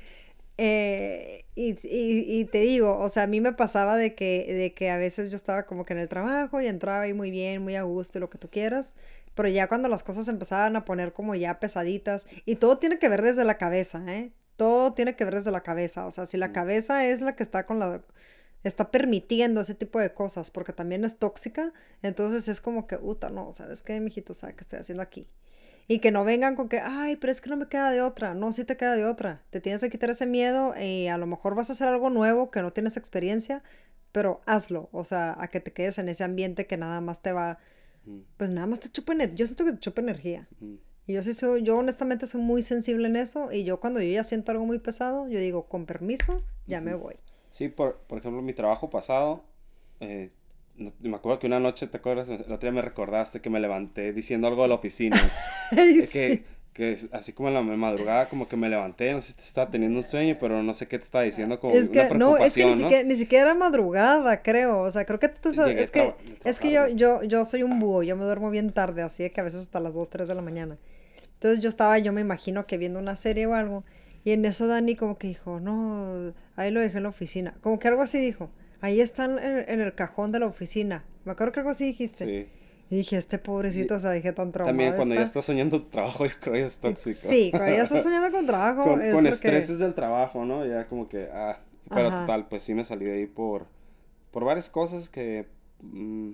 Eh, 0.59 1.47
y, 1.55 1.71
y, 1.83 2.41
y, 2.41 2.45
te 2.45 2.59
digo, 2.61 2.99
o 2.99 3.09
sea, 3.09 3.23
a 3.23 3.27
mí 3.27 3.41
me 3.41 3.55
pasaba 3.55 3.97
de 3.97 4.15
que, 4.15 4.53
de 4.53 4.75
que 4.75 4.91
a 4.91 4.99
veces 4.99 5.31
yo 5.31 5.37
estaba 5.39 5.65
como 5.65 5.87
que 5.87 5.95
en 5.95 6.01
el 6.01 6.09
trabajo 6.11 6.61
y 6.61 6.67
entraba 6.67 7.03
ahí 7.03 7.15
muy 7.15 7.31
bien, 7.31 7.63
muy 7.63 7.77
a 7.77 7.85
gusto 7.85 8.19
y 8.19 8.21
lo 8.21 8.29
que 8.29 8.37
tú 8.37 8.51
quieras, 8.51 8.95
pero 9.35 9.49
ya 9.49 9.69
cuando 9.69 9.89
las 9.89 10.03
cosas 10.03 10.29
empezaban 10.29 10.77
a 10.77 10.85
poner 10.85 11.15
como 11.15 11.35
ya 11.35 11.61
pesaditas, 11.61 12.27
y 12.45 12.57
todo 12.57 12.77
tiene 12.79 12.99
que 12.99 13.09
ver 13.09 13.23
desde 13.23 13.45
la 13.45 13.57
cabeza, 13.57 14.03
¿eh? 14.07 14.33
Todo 14.57 14.93
tiene 14.93 15.17
que 15.17 15.25
ver 15.25 15.37
desde 15.37 15.51
la 15.51 15.63
cabeza, 15.63 16.05
o 16.07 16.11
sea, 16.11 16.27
si 16.27 16.37
la 16.37 16.53
cabeza 16.53 17.07
es 17.07 17.23
la 17.23 17.37
que 17.37 17.43
está 17.43 17.65
con 17.65 17.79
la 17.79 18.03
está 18.65 18.91
permitiendo 18.91 19.63
ese 19.63 19.75
tipo 19.75 19.99
de 19.99 20.13
cosas 20.13 20.51
porque 20.51 20.75
también 20.75 21.05
es 21.07 21.19
tóxica, 21.19 21.73
entonces 22.03 22.49
es 22.49 22.61
como 22.61 22.87
que, 22.87 22.97
uta, 23.01 23.31
no, 23.31 23.55
¿sabes 23.55 23.83
qué, 23.83 23.99
mijito? 24.01 24.35
¿Sabes 24.35 24.57
qué 24.57 24.63
estoy 24.63 24.81
haciendo 24.81 25.03
aquí? 25.03 25.27
Y 25.91 26.01
que 26.01 26.11
no 26.11 26.23
vengan 26.23 26.55
con 26.55 26.69
que, 26.69 26.81
ay, 26.81 27.17
pero 27.17 27.33
es 27.33 27.41
que 27.41 27.49
no 27.49 27.57
me 27.57 27.67
queda 27.67 27.91
de 27.91 28.03
otra. 28.03 28.35
No, 28.35 28.53
sí 28.53 28.65
te 28.65 28.77
queda 28.77 28.95
de 28.95 29.07
otra. 29.07 29.43
Te 29.49 29.63
tienes 29.63 29.81
que 29.81 29.89
quitar 29.89 30.11
ese 30.11 30.27
miedo 30.27 30.75
y 30.79 31.07
a 31.07 31.17
lo 31.17 31.27
mejor 31.27 31.55
vas 31.55 31.71
a 31.71 31.73
hacer 31.73 31.89
algo 31.89 32.11
nuevo 32.11 32.51
que 32.51 32.61
no 32.61 32.75
tienes 32.75 32.99
experiencia, 32.99 33.63
pero 34.13 34.43
hazlo. 34.45 34.91
O 34.93 35.05
sea, 35.05 35.35
a 35.39 35.49
que 35.49 35.61
te 35.61 35.73
quedes 35.73 35.97
en 35.97 36.11
ese 36.11 36.25
ambiente 36.25 36.67
que 36.67 36.77
nada 36.77 37.01
más 37.01 37.23
te 37.23 37.33
va, 37.33 37.59
pues 38.37 38.51
nada 38.51 38.67
más 38.67 38.81
te 38.81 38.91
chupa 38.91 39.15
energía. 39.15 39.37
Yo 39.37 39.47
siento 39.47 39.65
que 39.65 39.73
te 39.73 39.79
chupa 39.79 40.03
energía. 40.03 40.47
Y 41.07 41.15
yo 41.15 41.23
sí 41.23 41.33
soy, 41.33 41.63
yo 41.63 41.79
honestamente 41.79 42.27
soy 42.27 42.43
muy 42.43 42.61
sensible 42.61 43.09
en 43.09 43.17
eso 43.17 43.51
y 43.51 43.65
yo 43.65 43.81
cuando 43.81 44.03
yo 44.03 44.11
ya 44.11 44.25
siento 44.25 44.53
algo 44.53 44.67
muy 44.67 44.79
pesado, 44.81 45.27
yo 45.27 45.41
digo, 45.41 45.69
con 45.69 45.87
permiso, 45.87 46.43
ya 46.67 46.83
me 46.83 46.95
voy. 46.95 47.17
Sí, 47.49 47.69
por, 47.69 48.01
por 48.01 48.19
ejemplo, 48.19 48.43
mi 48.43 48.53
trabajo 48.53 48.91
pasado, 48.91 49.43
eh, 50.01 50.31
me 50.79 51.17
acuerdo 51.17 51.39
que 51.39 51.47
una 51.47 51.61
noche, 51.61 51.87
¿te 51.87 51.97
acuerdas? 51.97 52.29
El 52.29 52.41
otro 52.41 52.59
día 52.59 52.73
me 52.73 52.83
recordaste 52.83 53.41
que 53.41 53.51
me 53.51 53.61
levanté 53.61 54.13
diciendo 54.13 54.47
algo 54.47 54.63
de 54.63 54.69
la 54.69 54.75
oficina. 54.77 55.17
que, 55.71 56.45
que 56.73 56.97
así 57.13 57.33
como 57.33 57.49
en 57.49 57.55
la 57.55 57.63
madrugada, 57.63 58.29
como 58.29 58.49
que 58.49 58.57
me 58.57 58.69
levanté, 58.69 59.13
no 59.13 59.21
sé 59.21 59.29
si 59.29 59.35
te 59.35 59.43
estaba 59.43 59.71
teniendo 59.71 59.99
un 59.99 60.03
sueño, 60.05 60.37
pero 60.41 60.63
no 60.63 60.73
sé 60.75 60.87
qué 60.87 60.99
te 60.99 61.05
estaba 61.05 61.25
diciendo, 61.25 61.59
como 61.59 61.75
es 61.75 61.89
que, 61.89 62.01
una 62.01 62.15
No, 62.15 62.37
es 62.37 62.55
que 62.55 62.65
ni, 62.65 62.79
Siquiera, 62.79 63.03
ni 63.03 63.17
siquiera 63.17 63.45
era 63.51 63.55
madrugada, 63.55 64.43
creo. 64.43 64.83
O 64.83 64.91
sea, 64.91 65.05
creo 65.05 65.19
que 65.19 65.29
tú 65.29 65.53
te 65.53 65.83
Es 65.83 65.91
que, 65.91 66.15
es 66.45 66.61
que 66.61 66.71
yo, 66.71 66.89
yo, 66.89 67.23
yo 67.25 67.45
soy 67.45 67.65
un 67.65 67.81
búho, 67.81 68.03
yo 68.03 68.17
me 68.17 68.25
duermo 68.25 68.51
bien 68.51 68.73
tarde, 68.73 69.03
así 69.03 69.29
que 69.31 69.41
a 69.41 69.45
veces 69.45 69.63
hasta 69.63 69.81
las 69.81 69.95
2, 69.95 70.09
3 70.09 70.29
de 70.29 70.35
la 70.35 70.43
mañana. 70.43 70.79
Entonces 71.35 71.61
yo 71.61 71.69
estaba, 71.69 71.99
yo 71.99 72.13
me 72.13 72.21
imagino 72.21 72.67
que 72.67 72.79
viendo 72.79 72.99
una 72.99 73.17
serie 73.17 73.47
o 73.47 73.55
algo, 73.55 73.85
y 74.25 74.33
en 74.33 74.45
eso 74.45 74.67
Dani 74.67 74.97
como 74.97 75.19
que 75.19 75.29
dijo, 75.29 75.61
no, 75.61 76.33
ahí 76.57 76.71
lo 76.71 76.81
dejé 76.81 76.99
en 76.99 77.05
la 77.05 77.09
oficina. 77.09 77.55
Como 77.61 77.79
que 77.79 77.89
algo 77.89 78.03
así 78.03 78.19
dijo. 78.19 78.51
Ahí 78.81 79.01
están 79.01 79.39
en, 79.39 79.81
el 79.81 79.95
cajón 79.95 80.33
de 80.33 80.41
la 80.41 80.47
oficina. 80.47 81.05
Me 81.25 81.33
acuerdo 81.33 81.53
que 81.53 81.61
algo 81.61 81.71
así 81.71 81.85
dijiste. 81.85 82.25
Sí. 82.25 82.53
Y 82.91 82.97
dije, 82.97 83.17
este 83.17 83.39
pobrecito, 83.39 83.97
o 83.97 84.01
sea, 84.01 84.13
dije 84.13 84.33
tan 84.33 84.51
traumado. 84.51 84.71
También 84.71 84.95
cuando 84.95 85.15
ya 85.15 85.23
estás 85.23 85.45
soñando 85.45 85.85
trabajo, 85.87 86.25
yo 86.27 86.33
creo 86.41 86.55
que 86.55 86.63
es 86.63 86.79
tóxico. 86.79 87.29
Sí, 87.29 87.51
cuando 87.51 87.77
ya 87.77 87.83
estás 87.83 88.03
soñando 88.03 88.31
con 88.31 88.47
trabajo. 88.47 88.85
con, 88.85 89.03
es 89.03 89.15
con 89.15 89.27
estreses 89.27 89.79
del 89.79 89.95
trabajo, 89.95 90.45
¿no? 90.45 90.65
Ya 90.65 90.87
como 90.87 91.09
que, 91.09 91.29
ah. 91.33 91.61
Pero 91.91 92.11
total, 92.11 92.49
pues 92.49 92.63
sí 92.63 92.75
me 92.75 92.85
salí 92.85 93.07
de 93.07 93.13
ahí 93.13 93.27
por, 93.27 93.67
por 94.31 94.45
varias 94.45 94.69
cosas 94.69 95.09
que. 95.09 95.47
Mm, 95.81 96.33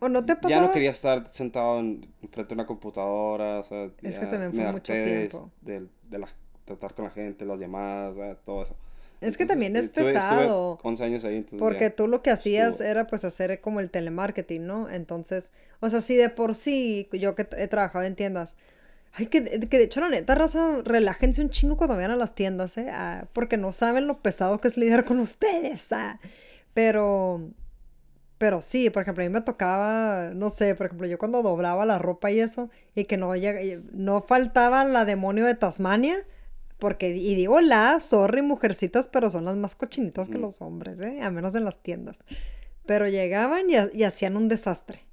¿O 0.00 0.08
no 0.08 0.24
te 0.24 0.36
Ya 0.48 0.60
no 0.60 0.72
quería 0.72 0.90
estar 0.90 1.26
sentado 1.30 1.78
en, 1.80 2.06
frente 2.30 2.52
a 2.52 2.56
una 2.56 2.66
computadora, 2.66 3.60
o 3.60 3.62
sea. 3.62 3.90
Es 4.02 4.18
que 4.18 4.26
también 4.26 4.52
fue 4.52 4.72
mucho 4.72 4.92
tiempo. 4.92 5.50
De, 5.62 5.86
de 6.10 6.18
la 6.18 6.28
tratar 6.64 6.94
con 6.94 7.06
la 7.06 7.10
gente, 7.10 7.44
las 7.44 7.58
llamadas, 7.58 8.38
todo 8.44 8.62
eso. 8.62 8.76
Es 9.22 9.36
que 9.36 9.46
también 9.46 9.76
es 9.76 9.90
pesado. 9.90 10.78
11 10.82 11.04
años 11.04 11.24
ahí, 11.24 11.36
entonces 11.36 11.58
Porque 11.58 11.90
tú 11.90 12.08
lo 12.08 12.22
que 12.22 12.30
hacías 12.30 12.80
era 12.80 13.06
pues 13.06 13.24
hacer 13.24 13.60
como 13.60 13.80
el 13.80 13.90
telemarketing, 13.90 14.66
¿no? 14.66 14.90
Entonces, 14.90 15.50
o 15.80 15.88
sea, 15.88 16.00
si 16.00 16.16
de 16.16 16.28
por 16.28 16.54
sí, 16.54 17.08
yo 17.12 17.34
que 17.34 17.46
he 17.56 17.68
trabajado 17.68 18.04
en 18.04 18.16
tiendas, 18.16 18.56
ay, 19.12 19.26
que, 19.26 19.42
que 19.42 19.78
de 19.78 19.84
hecho 19.84 20.00
la 20.00 20.08
neta, 20.08 20.34
raza, 20.34 20.82
relájense 20.84 21.40
un 21.40 21.50
chingo 21.50 21.76
cuando 21.76 21.96
vayan 21.96 22.10
a 22.10 22.16
las 22.16 22.34
tiendas, 22.34 22.76
¿eh? 22.78 22.88
Ah, 22.90 23.26
porque 23.32 23.56
no 23.56 23.72
saben 23.72 24.06
lo 24.06 24.20
pesado 24.20 24.60
que 24.60 24.68
es 24.68 24.76
lidiar 24.76 25.04
con 25.04 25.20
ustedes, 25.20 25.92
ah. 25.92 26.18
Pero, 26.74 27.50
pero 28.38 28.62
sí, 28.62 28.90
por 28.90 29.02
ejemplo, 29.02 29.22
a 29.22 29.28
mí 29.28 29.32
me 29.32 29.42
tocaba, 29.42 30.30
no 30.34 30.50
sé, 30.50 30.74
por 30.74 30.86
ejemplo, 30.86 31.06
yo 31.06 31.18
cuando 31.18 31.42
doblaba 31.42 31.86
la 31.86 31.98
ropa 31.98 32.30
y 32.30 32.40
eso, 32.40 32.70
y 32.94 33.04
que 33.04 33.16
no, 33.16 33.32
no 33.92 34.22
faltaba 34.22 34.84
la 34.84 35.04
demonio 35.04 35.44
de 35.46 35.54
Tasmania, 35.54 36.16
porque, 36.82 37.10
y 37.10 37.36
digo 37.36 37.60
la, 37.60 38.00
sorry, 38.00 38.42
mujercitas, 38.42 39.06
pero 39.06 39.30
son 39.30 39.44
las 39.44 39.56
más 39.56 39.76
cochinitas 39.76 40.28
que 40.28 40.36
los 40.36 40.60
hombres, 40.60 40.98
¿eh? 40.98 41.20
A 41.22 41.30
menos 41.30 41.54
en 41.54 41.64
las 41.64 41.80
tiendas. 41.80 42.24
Pero 42.86 43.06
llegaban 43.06 43.66
y, 43.70 44.02
hacían 44.02 44.36
un 44.36 44.48
desastre. 44.48 45.06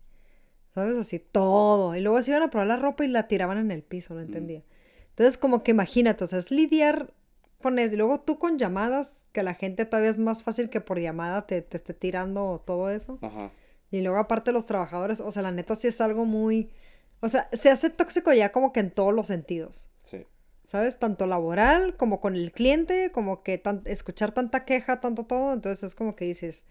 ¿Sabes? 0.73 0.95
Así, 0.95 1.19
todo. 1.19 1.95
Y 1.95 2.01
luego 2.01 2.19
se 2.23 2.31
iban 2.31 2.41
a 2.41 2.49
probar 2.49 2.65
la 2.65 2.77
ropa 2.77 3.05
y 3.05 3.07
la 3.07 3.27
tiraban 3.27 3.59
en 3.59 3.69
el 3.69 3.83
piso, 3.83 4.15
no 4.15 4.21
entendía. 4.21 4.63
Entonces, 5.09 5.37
como 5.37 5.61
que 5.61 5.69
imagínate, 5.69 6.23
o 6.23 6.27
sea, 6.27 6.39
es 6.39 6.49
lidiar 6.49 7.13
con 7.61 7.77
eso. 7.77 7.93
Y 7.93 7.97
luego 7.97 8.21
tú 8.21 8.39
con 8.39 8.57
llamadas, 8.57 9.27
que 9.31 9.43
la 9.43 9.53
gente 9.53 9.85
todavía 9.85 10.09
es 10.09 10.17
más 10.17 10.41
fácil 10.41 10.71
que 10.71 10.81
por 10.81 10.99
llamada 10.99 11.45
te, 11.45 11.61
te 11.61 11.77
esté 11.77 11.93
tirando 11.93 12.63
todo 12.65 12.89
eso. 12.89 13.19
Ajá. 13.21 13.51
Y 13.91 14.01
luego 14.01 14.17
aparte 14.17 14.51
los 14.51 14.65
trabajadores, 14.65 15.19
o 15.19 15.29
sea, 15.29 15.43
la 15.43 15.51
neta 15.51 15.75
sí 15.75 15.85
es 15.85 16.01
algo 16.01 16.25
muy... 16.25 16.71
O 17.19 17.29
sea, 17.29 17.47
se 17.53 17.69
hace 17.69 17.91
tóxico 17.91 18.33
ya 18.33 18.51
como 18.51 18.73
que 18.73 18.79
en 18.79 18.89
todos 18.89 19.13
los 19.13 19.27
sentidos. 19.27 19.87
Sí. 20.01 20.25
¿Sabes? 20.69 20.99
Tanto 20.99 21.25
laboral 21.25 21.95
como 21.97 22.21
con 22.21 22.35
el 22.35 22.51
cliente, 22.51 23.11
como 23.11 23.41
que 23.41 23.59
escuchar 23.85 24.33
tanta 24.33 24.65
queja, 24.65 24.99
tanto 24.99 25.25
todo, 25.25 25.51
entonces 25.51 25.81
es 25.81 25.95
como 25.95 26.15
que 26.15 26.25
dices, 26.25 26.63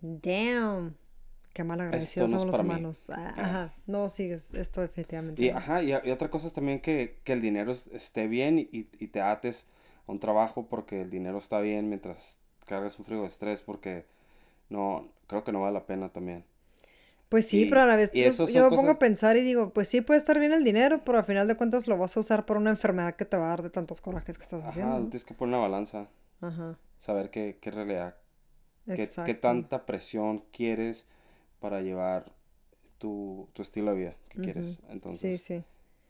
damn, 0.00 0.96
qué 1.52 1.62
mal 1.62 1.80
agradecidos 1.82 2.32
somos 2.32 2.46
los 2.48 2.58
humanos. 2.58 3.08
Ah, 3.10 3.34
ajá, 3.36 3.74
no, 3.86 4.10
sí, 4.10 4.32
esto 4.32 4.80
definitivamente. 4.80 5.40
Y, 5.40 5.50
ajá, 5.50 5.84
y, 5.84 5.92
otra 6.10 6.32
cosa 6.32 6.48
es 6.48 6.52
también 6.52 6.80
que, 6.80 7.20
el 7.26 7.40
dinero 7.40 7.70
esté 7.70 8.26
bien 8.26 8.58
y, 8.58 8.68
y, 8.72 9.06
te 9.06 9.20
ates 9.20 9.68
a 10.08 10.10
un 10.10 10.18
trabajo 10.18 10.66
porque 10.66 11.02
el 11.02 11.10
dinero 11.10 11.38
está 11.38 11.60
bien 11.60 11.88
mientras 11.88 12.40
cargas 12.66 12.98
un 12.98 13.04
frío 13.04 13.20
de 13.20 13.28
estrés 13.28 13.62
porque 13.62 14.04
no, 14.68 15.12
creo 15.28 15.44
que 15.44 15.52
no 15.52 15.60
vale 15.60 15.74
la 15.74 15.86
pena 15.86 16.08
también. 16.08 16.44
Pues 17.28 17.48
sí, 17.48 17.66
pero 17.66 17.82
a 17.82 17.86
la 17.86 17.96
vez 17.96 18.12
yo, 18.12 18.70
me 18.70 18.76
pongo 18.76 18.90
a 18.90 18.98
pensar 18.98 19.36
y 19.36 19.40
digo, 19.40 19.72
pues 19.72 19.88
sí 19.88 20.00
puede 20.00 20.18
estar 20.18 20.38
bien 20.38 20.52
el 20.52 20.62
dinero, 20.62 21.02
pero 21.04 21.18
al 21.18 21.24
final 21.24 21.48
de 21.48 21.56
cuentas 21.56 21.88
lo 21.88 21.98
vas 21.98 22.16
a 22.16 22.20
usar 22.20 22.46
por 22.46 22.56
una 22.56 22.70
enfermedad 22.70 23.16
que 23.16 23.24
te 23.24 23.36
va 23.36 23.46
a 23.46 23.48
dar 23.48 23.62
de 23.62 23.70
tantos 23.70 24.00
corajes 24.00 24.38
que 24.38 24.44
estás 24.44 24.64
haciendo. 24.64 24.92
Ajá, 24.92 25.00
tienes 25.00 25.24
que 25.24 25.34
poner 25.34 25.56
una 25.56 25.62
balanza. 25.62 26.08
Ajá. 26.40 26.78
Saber 26.98 27.30
qué, 27.30 27.58
qué 27.60 27.72
realidad, 27.72 28.16
qué, 28.86 29.08
qué, 29.24 29.34
tanta 29.34 29.86
presión 29.86 30.44
quieres 30.52 31.06
para 31.58 31.80
llevar 31.80 32.32
tu, 32.98 33.48
tu 33.54 33.62
estilo 33.62 33.90
de 33.90 33.96
vida 33.96 34.16
que 34.28 34.40
quieres. 34.42 34.80
Entonces, 34.88 35.42
sí, 35.42 35.54
sí. 35.54 35.64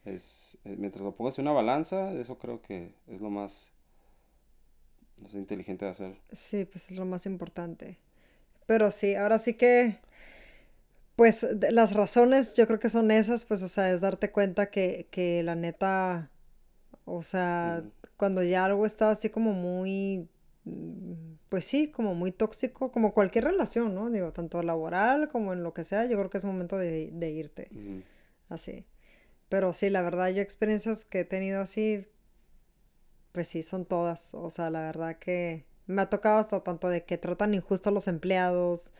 Es, 0.04 0.58
eh, 0.64 0.76
mientras 0.78 1.02
lo 1.02 1.16
pongas 1.16 1.38
en 1.38 1.46
una 1.46 1.52
balanza, 1.52 2.12
eso 2.12 2.38
creo 2.38 2.61
que 2.61 2.94
es 3.06 3.20
lo 3.23 3.30
más, 3.30 3.73
no 5.16 5.28
sé, 5.28 5.38
inteligente 5.38 5.87
de 5.87 5.90
hacer. 5.90 6.16
Sí, 6.32 6.66
pues 6.66 6.90
es 6.90 6.99
lo 6.99 7.06
más 7.06 7.25
importante. 7.25 7.99
Pero 8.66 8.90
sí, 8.90 9.14
ahora 9.14 9.38
sí 9.38 9.54
que 9.54 9.99
pues 11.16 11.46
las 11.70 11.94
razones 11.94 12.54
yo 12.54 12.66
creo 12.66 12.78
que 12.78 12.90
son 12.90 13.11
esas, 13.11 13.46
pues, 13.46 13.62
o 13.62 13.68
sea, 13.68 13.90
es 13.92 14.00
darte 14.02 14.30
cuenta 14.30 14.70
que, 14.70 15.08
que 15.11 15.42
la 15.42 15.54
neta, 15.54 16.30
o 17.04 17.23
sea, 17.23 17.85
cuando 18.16 18.42
ya 18.42 18.66
algo 18.66 18.87
está 18.87 19.11
así 19.11 19.30
como 19.30 19.52
muy, 19.52 20.28
mm, 20.64 21.37
pues 21.49 21.64
sí, 21.64 21.90
como 21.90 22.14
muy 22.14 22.32
tóxico, 22.32 22.92
como 22.92 23.14
cualquier 23.14 23.44
relación, 23.44 23.94
¿no? 23.94 24.11
Digo, 24.11 24.32
tanto 24.32 24.62
laboral 24.62 25.28
como 25.28 25.52
en 25.54 25.62
lo 25.62 25.73
que 25.75 25.85
sea, 25.85 26.04
yo 26.06 26.18
creo 26.18 26.30
que 26.30 26.38
es 26.38 26.44
momento 26.44 26.76
de, 26.76 27.11
de 27.12 27.30
irte. 27.30 27.70
Así. 28.49 28.87
Pero 29.49 29.73
sí, 29.73 29.90
la 29.90 30.02
verdad, 30.02 30.30
yo 30.30 30.42
experiencias 30.42 31.04
que 31.04 31.20
he 31.20 31.25
tenido 31.25 31.62
así, 31.62 32.06
pues 33.32 33.49
sí, 33.49 33.62
son 33.62 33.87
todas. 33.87 34.35
O 34.35 34.50
sea, 34.50 34.70
la 34.70 34.80
verdad 34.80 35.18
que 35.18 35.66
me 35.87 36.02
ha 36.02 36.11
tocado 36.11 36.38
hasta 36.38 36.62
tanto 36.62 36.88
de 36.88 37.04
que 37.04 37.18
tratan 37.18 37.54
injusto 37.54 37.90
a 37.90 37.92
los 37.92 38.08
empleados, 38.08 38.92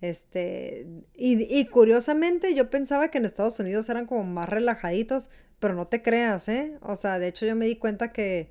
este, 0.00 0.86
y, 1.14 1.66
curiosamente 1.66 2.54
yo 2.54 2.68
pensaba 2.68 3.10
que 3.10 3.18
en 3.18 3.24
Estados 3.24 3.58
Unidos 3.58 3.88
eran 3.88 4.06
como 4.06 4.24
más 4.24 4.48
relajaditos, 4.48 5.30
pero 5.58 5.74
no 5.74 5.86
te 5.86 6.02
creas, 6.02 6.48
¿eh? 6.48 6.78
O 6.82 6.96
sea, 6.96 7.18
de 7.18 7.28
hecho 7.28 7.46
yo 7.46 7.56
me 7.56 7.66
di 7.66 7.76
cuenta 7.76 8.12
que, 8.12 8.50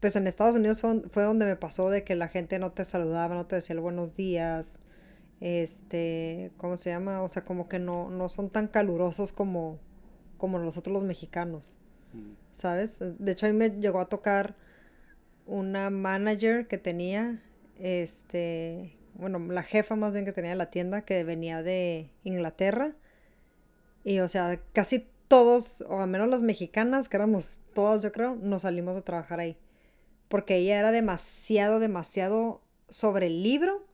pues 0.00 0.16
en 0.16 0.26
Estados 0.26 0.56
Unidos 0.56 0.80
fue, 0.80 1.22
donde 1.22 1.46
me 1.46 1.56
pasó 1.56 1.88
de 1.90 2.04
que 2.04 2.16
la 2.16 2.28
gente 2.28 2.58
no 2.58 2.72
te 2.72 2.84
saludaba, 2.84 3.34
no 3.34 3.46
te 3.46 3.56
decía 3.56 3.74
el 3.74 3.80
buenos 3.80 4.16
días, 4.16 4.80
este, 5.40 6.50
¿cómo 6.56 6.76
se 6.76 6.90
llama? 6.90 7.22
O 7.22 7.28
sea, 7.28 7.44
como 7.44 7.68
que 7.68 7.78
no, 7.78 8.10
no 8.10 8.28
son 8.28 8.50
tan 8.50 8.66
calurosos 8.66 9.32
como, 9.32 9.78
como 10.36 10.58
nosotros 10.58 10.94
los 10.94 11.04
mexicanos, 11.04 11.76
mm. 12.12 12.32
¿sabes? 12.52 12.98
De 13.00 13.32
hecho 13.32 13.46
a 13.46 13.50
mí 13.50 13.56
me 13.56 13.70
llegó 13.70 14.00
a 14.00 14.08
tocar 14.08 14.56
una 15.46 15.90
manager 15.90 16.66
que 16.66 16.78
tenía, 16.78 17.40
este, 17.78 18.96
bueno, 19.18 19.38
la 19.38 19.62
jefa 19.62 19.96
más 19.96 20.12
bien 20.12 20.24
que 20.24 20.32
tenía 20.32 20.54
la 20.54 20.70
tienda, 20.70 21.04
que 21.04 21.24
venía 21.24 21.62
de 21.62 22.10
Inglaterra. 22.24 22.94
Y 24.04 24.20
o 24.20 24.28
sea, 24.28 24.60
casi 24.72 25.06
todos, 25.28 25.82
o 25.82 26.00
al 26.00 26.08
menos 26.08 26.28
las 26.28 26.42
mexicanas, 26.42 27.08
que 27.08 27.16
éramos 27.16 27.60
todas, 27.74 28.02
yo 28.02 28.12
creo, 28.12 28.36
nos 28.36 28.62
salimos 28.62 28.96
a 28.96 29.02
trabajar 29.02 29.40
ahí. 29.40 29.56
Porque 30.28 30.56
ella 30.56 30.78
era 30.78 30.92
demasiado, 30.92 31.80
demasiado 31.80 32.62
sobre 32.88 33.26
el 33.26 33.42
libro. 33.42 33.84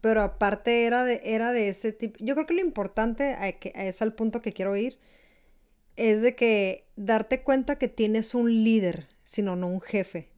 Pero 0.00 0.22
aparte 0.22 0.86
era 0.86 1.04
de, 1.04 1.20
era 1.24 1.52
de 1.52 1.68
ese 1.68 1.92
tipo. 1.92 2.18
Yo 2.20 2.34
creo 2.34 2.46
que 2.46 2.54
lo 2.54 2.60
importante, 2.60 3.36
es 3.74 4.02
al 4.02 4.14
punto 4.14 4.42
que 4.42 4.52
quiero 4.52 4.76
ir, 4.76 4.98
es 5.96 6.22
de 6.22 6.36
que 6.36 6.86
darte 6.96 7.42
cuenta 7.42 7.76
que 7.76 7.88
tienes 7.88 8.34
un 8.34 8.62
líder, 8.64 9.08
sino 9.24 9.56
no 9.56 9.68
un 9.68 9.80
jefe. 9.80 10.30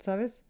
¿sabes? 0.00 0.42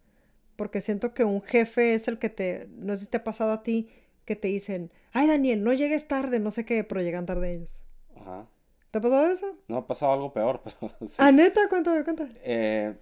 Porque 0.60 0.82
siento 0.82 1.14
que 1.14 1.24
un 1.24 1.40
jefe 1.40 1.94
es 1.94 2.06
el 2.06 2.18
que 2.18 2.28
te, 2.28 2.68
no 2.76 2.94
sé 2.94 3.04
si 3.04 3.10
te 3.10 3.16
ha 3.16 3.24
pasado 3.24 3.50
a 3.50 3.62
ti, 3.62 3.88
que 4.26 4.36
te 4.36 4.48
dicen, 4.48 4.92
ay 5.12 5.26
Daniel, 5.26 5.64
no 5.64 5.72
llegues 5.72 6.06
tarde, 6.06 6.38
no 6.38 6.50
sé 6.50 6.66
qué, 6.66 6.84
pero 6.84 7.00
llegan 7.00 7.24
tarde 7.24 7.54
ellos. 7.54 7.82
Ajá. 8.14 8.46
¿Te 8.90 8.98
ha 8.98 9.00
pasado 9.00 9.30
eso? 9.32 9.56
No 9.68 9.78
ha 9.78 9.86
pasado 9.86 10.12
algo 10.12 10.34
peor, 10.34 10.60
pero 10.64 10.94
sí. 11.06 11.16
Ah, 11.16 11.32
neta, 11.32 11.66
cuéntame, 11.70 12.04
cuéntame. 12.04 12.32
Eh, 12.44 12.94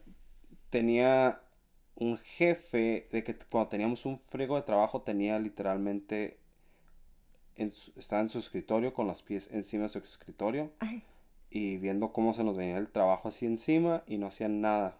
tenía 0.71 1.41
un 1.97 2.17
jefe 2.19 3.09
de 3.11 3.25
que 3.25 3.37
cuando 3.51 3.71
teníamos 3.71 4.07
un 4.07 4.21
frigo 4.21 4.55
de 4.55 4.63
trabajo 4.63 5.03
tenía 5.03 5.37
literalmente 5.41 6.39
en 7.57 7.73
su- 7.73 7.93
estaba 7.99 8.23
en 8.23 8.29
su 8.29 8.39
escritorio 8.39 8.95
con 8.95 9.09
los 9.09 9.23
pies 9.23 9.51
encima 9.53 9.83
de 9.83 9.89
su 9.89 9.99
escritorio 9.99 10.71
Ay. 10.79 11.03
y 11.51 11.77
viendo 11.79 12.13
cómo 12.13 12.35
se 12.35 12.45
nos 12.45 12.57
venía 12.57 12.79
el 12.79 12.87
trabajo 12.93 13.27
así 13.27 13.47
encima 13.47 14.05
y 14.07 14.19
no 14.19 14.29
hacían 14.29 14.61
nada 14.61 14.97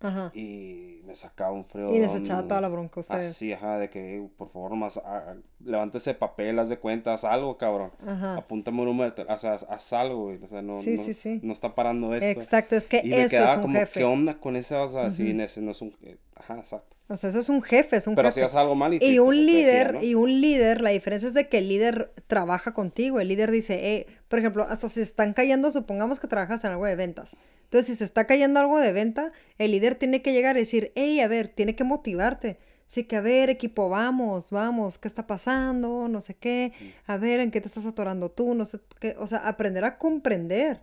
Ajá. 0.00 0.30
y 0.34 1.00
me 1.04 1.14
sacaba 1.14 1.50
un 1.52 1.64
frío 1.64 1.92
Y 1.92 1.98
les 1.98 2.14
echaba 2.14 2.42
toda 2.46 2.60
la 2.60 2.68
bronca 2.68 2.94
a 2.96 3.00
ustedes. 3.00 3.26
así 3.30 3.52
ajá 3.52 3.78
de 3.78 3.90
que 3.90 4.16
"Eh, 4.18 4.28
por 4.36 4.48
favor 4.50 4.76
más 4.76 5.00
ah, 5.04 5.34
levántese 5.64 6.14
papel 6.14 6.58
haz 6.60 6.68
de 6.68 6.78
cuentas 6.78 7.24
algo 7.24 7.56
cabrón 7.58 7.90
Ajá. 8.06 8.36
apúntame 8.36 8.80
un 8.80 8.86
número 8.86 9.12
o 9.28 9.38
sea 9.38 9.54
haz 9.54 9.92
algo 9.92 10.26
güey. 10.26 10.38
o 10.42 10.46
sea 10.48 10.62
no 10.62 10.80
Sí, 10.82 10.96
no, 10.98 11.04
sí, 11.04 11.14
sí. 11.14 11.40
no 11.42 11.52
está 11.52 11.74
parando 11.74 12.14
esto 12.14 12.40
Exacto, 12.40 12.76
es 12.76 12.86
que 12.86 13.00
y 13.04 13.08
me 13.10 13.22
eso 13.22 13.30
quedaba 13.30 13.50
es 13.52 13.56
un 13.56 13.62
como, 13.62 13.78
jefe. 13.80 13.98
¿qué 14.00 14.04
onda 14.04 14.38
con 14.38 14.54
esa? 14.56 14.82
O 14.84 14.88
sea, 14.90 15.08
Ujú. 15.08 15.22
ese 15.42 15.60
no 15.62 15.70
es 15.72 15.82
un... 15.82 15.96
eh, 16.02 16.16
Ajá, 16.36 16.58
exacto. 16.58 16.96
O 17.08 17.16
sea, 17.16 17.30
eso 17.30 17.38
es 17.40 17.48
un 17.48 17.62
jefe, 17.62 17.96
es 17.96 18.06
un 18.06 18.14
Pero 18.14 18.30
si 18.30 18.40
haces 18.40 18.54
algo 18.54 18.74
mal 18.76 18.94
y, 18.94 18.98
te- 19.00 19.06
Y 19.06 19.18
un 19.18 19.30
te 19.34 19.36
decía, 19.40 19.52
líder, 19.54 19.94
¿no? 19.94 20.02
y 20.04 20.14
un 20.14 20.40
líder, 20.40 20.80
la 20.82 20.90
diferencia 20.90 21.26
es 21.26 21.34
de 21.34 21.48
que 21.48 21.58
el 21.58 21.68
líder 21.68 22.12
trabaja 22.28 22.72
contigo. 22.74 23.18
El 23.18 23.28
líder 23.28 23.50
dice, 23.50 23.96
eh, 23.96 24.06
por 24.28 24.38
ejemplo, 24.38 24.64
hasta 24.68 24.88
si 24.88 24.96
se 24.96 25.02
están 25.02 25.32
cayendo, 25.32 25.70
supongamos 25.70 26.20
que 26.20 26.28
trabajas 26.28 26.64
en 26.64 26.72
algo 26.72 26.86
de 26.86 26.96
ventas. 26.96 27.36
Entonces, 27.64 27.86
si 27.86 27.94
se 27.96 28.04
está 28.04 28.26
cayendo 28.26 28.60
algo 28.60 28.78
de 28.78 28.92
venta, 28.92 29.32
el 29.58 29.72
líder 29.72 29.94
tiene 29.94 30.22
que 30.22 30.32
llegar 30.32 30.56
y 30.56 30.60
decir, 30.60 30.92
hey, 30.94 31.20
a 31.20 31.28
ver, 31.28 31.48
tiene 31.48 31.74
que 31.74 31.84
motivarte. 31.84 32.58
Sí, 32.86 33.04
que 33.04 33.16
a 33.16 33.20
ver, 33.20 33.50
equipo, 33.50 33.90
vamos, 33.90 34.50
vamos, 34.50 34.96
¿qué 34.96 35.08
está 35.08 35.26
pasando? 35.26 36.08
No 36.08 36.22
sé 36.22 36.34
qué. 36.34 36.72
A 37.06 37.18
ver, 37.18 37.40
¿en 37.40 37.50
qué 37.50 37.60
te 37.60 37.68
estás 37.68 37.84
atorando 37.84 38.30
tú? 38.30 38.54
No 38.54 38.64
sé 38.64 38.80
qué. 38.98 39.14
O 39.18 39.26
sea, 39.26 39.46
aprender 39.46 39.84
a 39.84 39.98
comprender. 39.98 40.80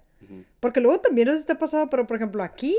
Porque 0.60 0.82
luego 0.82 1.00
también 1.02 1.28
eso 1.28 1.46
ha 1.52 1.56
pasado, 1.56 1.90
pero 1.90 2.08
por 2.08 2.18
ejemplo 2.18 2.42
aquí 2.42 2.76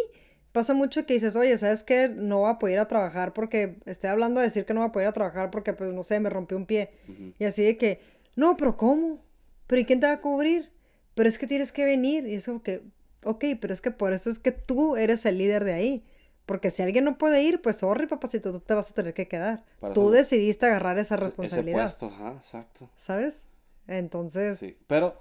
pasa 0.52 0.74
mucho 0.74 1.04
que 1.04 1.14
dices, 1.14 1.36
oye, 1.36 1.58
¿sabes 1.58 1.84
qué? 1.84 2.08
No 2.08 2.38
voy 2.38 2.50
a 2.50 2.58
poder 2.58 2.74
ir 2.74 2.80
a 2.80 2.88
trabajar 2.88 3.34
porque 3.34 3.76
estoy 3.84 4.10
hablando 4.10 4.40
de 4.40 4.46
decir 4.46 4.64
que 4.64 4.72
no 4.72 4.80
voy 4.80 4.88
a 4.88 4.92
poder 4.92 5.06
ir 5.06 5.10
a 5.10 5.12
trabajar 5.12 5.50
porque, 5.50 5.74
pues, 5.74 5.92
no 5.92 6.02
sé, 6.02 6.18
me 6.18 6.30
rompí 6.30 6.54
un 6.54 6.64
pie. 6.64 6.92
Y 7.38 7.44
así 7.44 7.62
de 7.62 7.76
que, 7.76 8.00
no, 8.36 8.56
pero 8.56 8.76
¿cómo? 8.76 9.20
¿Pero 9.66 9.80
y 9.80 9.84
quién 9.84 10.00
te 10.00 10.06
va 10.06 10.12
a 10.12 10.20
cubrir? 10.20 10.70
Pero 11.14 11.28
es 11.28 11.38
que 11.38 11.46
tienes 11.46 11.72
que 11.72 11.84
venir. 11.84 12.26
Y 12.26 12.34
eso 12.34 12.62
que, 12.62 12.82
ok, 13.24 13.44
pero 13.60 13.72
es 13.72 13.80
que 13.80 13.90
por 13.90 14.12
eso 14.12 14.30
es 14.30 14.38
que 14.38 14.52
tú 14.52 14.96
eres 14.96 15.26
el 15.26 15.38
líder 15.38 15.64
de 15.64 15.72
ahí. 15.72 16.04
Porque 16.46 16.70
si 16.70 16.82
alguien 16.82 17.04
no 17.04 17.18
puede 17.18 17.42
ir, 17.42 17.60
pues 17.60 17.76
sorry, 17.76 18.06
papacito, 18.06 18.52
tú 18.52 18.60
te 18.60 18.74
vas 18.74 18.90
a 18.90 18.94
tener 18.94 19.14
que 19.14 19.26
quedar. 19.26 19.64
Para 19.80 19.94
Tú 19.94 20.10
decidiste 20.10 20.66
agarrar 20.66 20.96
esa 20.98 21.16
responsabilidad. 21.16 21.84
Ese 21.84 21.98
puesto, 21.98 22.06
ajá, 22.06 22.32
exacto. 22.36 22.88
¿Sabes? 22.96 23.42
Entonces, 23.88 24.58
Sí, 24.58 24.76
pero 24.86 25.16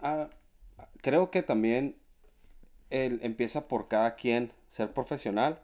ah, 0.00 0.30
creo 1.02 1.30
que 1.30 1.42
también 1.42 1.96
el, 2.90 3.20
empieza 3.22 3.68
por 3.68 3.88
cada 3.88 4.14
quien 4.14 4.52
ser 4.68 4.92
profesional 4.92 5.60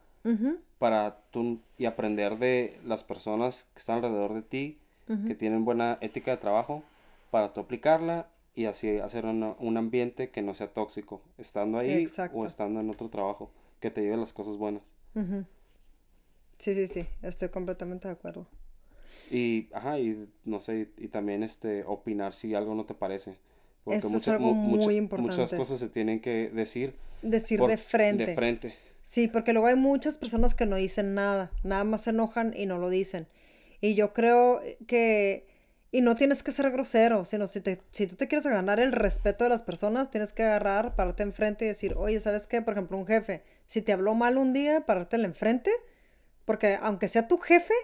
para 0.79 1.23
tú 1.31 1.61
y 1.79 1.87
aprender 1.87 2.39
de 2.39 2.79
las 2.85 3.05
personas 3.05 3.67
que 3.73 3.79
están 3.79 3.97
alrededor 3.97 4.35
de 4.35 4.43
ti, 4.43 4.79
que 5.27 5.35
tienen 5.35 5.65
buena 5.65 5.99
ética 6.03 6.31
de 6.31 6.37
trabajo, 6.37 6.85
para 7.31 7.53
tú 7.53 7.61
aplicarla 7.61 8.29
y 8.55 8.65
así 8.67 8.99
hacer 8.99 9.25
una- 9.27 9.55
un 9.59 9.77
ambiente 9.77 10.31
que 10.31 10.43
no 10.43 10.55
sea 10.55 10.69
tóxico, 10.73 11.23
estando 11.39 11.79
ahí 11.79 11.93
Exacto. 11.93 12.37
o 12.37 12.47
estando 12.47 12.81
en 12.81 12.91
otro 12.91 13.09
trabajo, 13.09 13.51
que 13.81 13.91
te 13.91 14.03
lleve 14.03 14.17
las 14.17 14.33
cosas 14.33 14.57
buenas. 14.57 14.93
Ujú. 15.15 15.45
Sí, 16.59 16.75
sí, 16.75 16.87
sí, 16.89 17.07
estoy 17.23 17.49
completamente 17.49 18.09
de 18.09 18.13
acuerdo. 18.13 18.47
Y, 19.31 19.69
ajá, 19.73 19.99
y 19.99 20.29
no 20.45 20.61
sé, 20.61 20.89
y, 20.99 21.09
también 21.09 21.43
este, 21.43 21.85
opinar 21.85 22.33
si 22.35 22.55
algo 22.55 22.75
no 22.75 22.85
te 22.85 22.95
parece. 22.95 23.37
Porque 23.85 23.99
Eso 23.99 24.09
es 24.09 24.13
mucha- 24.15 24.33
algo 24.33 24.53
mu- 24.53 24.55
mucha- 24.55 24.85
muy 24.87 25.01
Muchas 25.01 25.11
importante. 25.21 25.57
cosas 25.57 25.79
se 25.79 25.89
tienen 25.89 26.21
que 26.21 26.51
decir 26.51 26.95
Decir 27.23 27.59
por- 27.61 27.71
de 27.71 27.77
frente. 27.79 28.27
De 28.27 28.35
frente. 28.35 28.75
Sí, 29.05 29.27
porque 29.27 29.53
luego 29.53 29.67
hay 29.69 29.77
muchas 29.77 30.19
personas 30.19 30.55
que 30.55 30.67
no 30.67 30.77
dicen 30.77 31.15
nada, 31.15 31.51
nada 31.65 31.85
más 31.85 32.03
se 32.03 32.11
enojan 32.11 32.53
y 32.57 32.67
no 32.67 32.79
lo 32.79 32.91
dicen. 32.91 33.27
Y 33.81 33.95
yo 33.95 34.13
creo 34.13 34.61
que, 34.87 35.47
y 35.93 36.03
no 36.03 36.15
tienes 36.15 36.43
que 36.43 36.53
ser 36.53 36.71
grosero, 36.71 37.25
sino 37.25 37.47
si, 37.47 37.61
te, 37.61 37.81
si 37.91 38.07
tú 38.07 38.17
te 38.17 38.29
quieres 38.29 38.47
ganar 38.47 38.79
el 38.79 38.93
respeto 38.93 39.45
de 39.45 39.51
las 39.51 39.63
personas, 39.63 40.11
tienes 40.11 40.33
que 40.33 40.45
agarrar, 40.45 40.95
pararte 40.95 41.23
enfrente 41.23 41.65
y 41.65 41.69
decir, 41.69 41.95
oye, 41.97 42.21
¿sabes 42.21 42.47
qué? 42.47 42.63
Por 42.63 42.75
ejemplo, 42.75 42.97
un 42.97 43.07
jefe, 43.07 43.43
si 43.67 43.83
te 43.83 43.93
habló 43.93 44.15
mal 44.15 44.39
un 44.39 44.53
día, 44.53 44.87
parártelo 44.87 45.25
enfrente, 45.25 45.71
porque 46.45 46.79
aunque 46.81 47.09
sea 47.09 47.27
tu 47.27 47.39
jefe, 47.39 47.75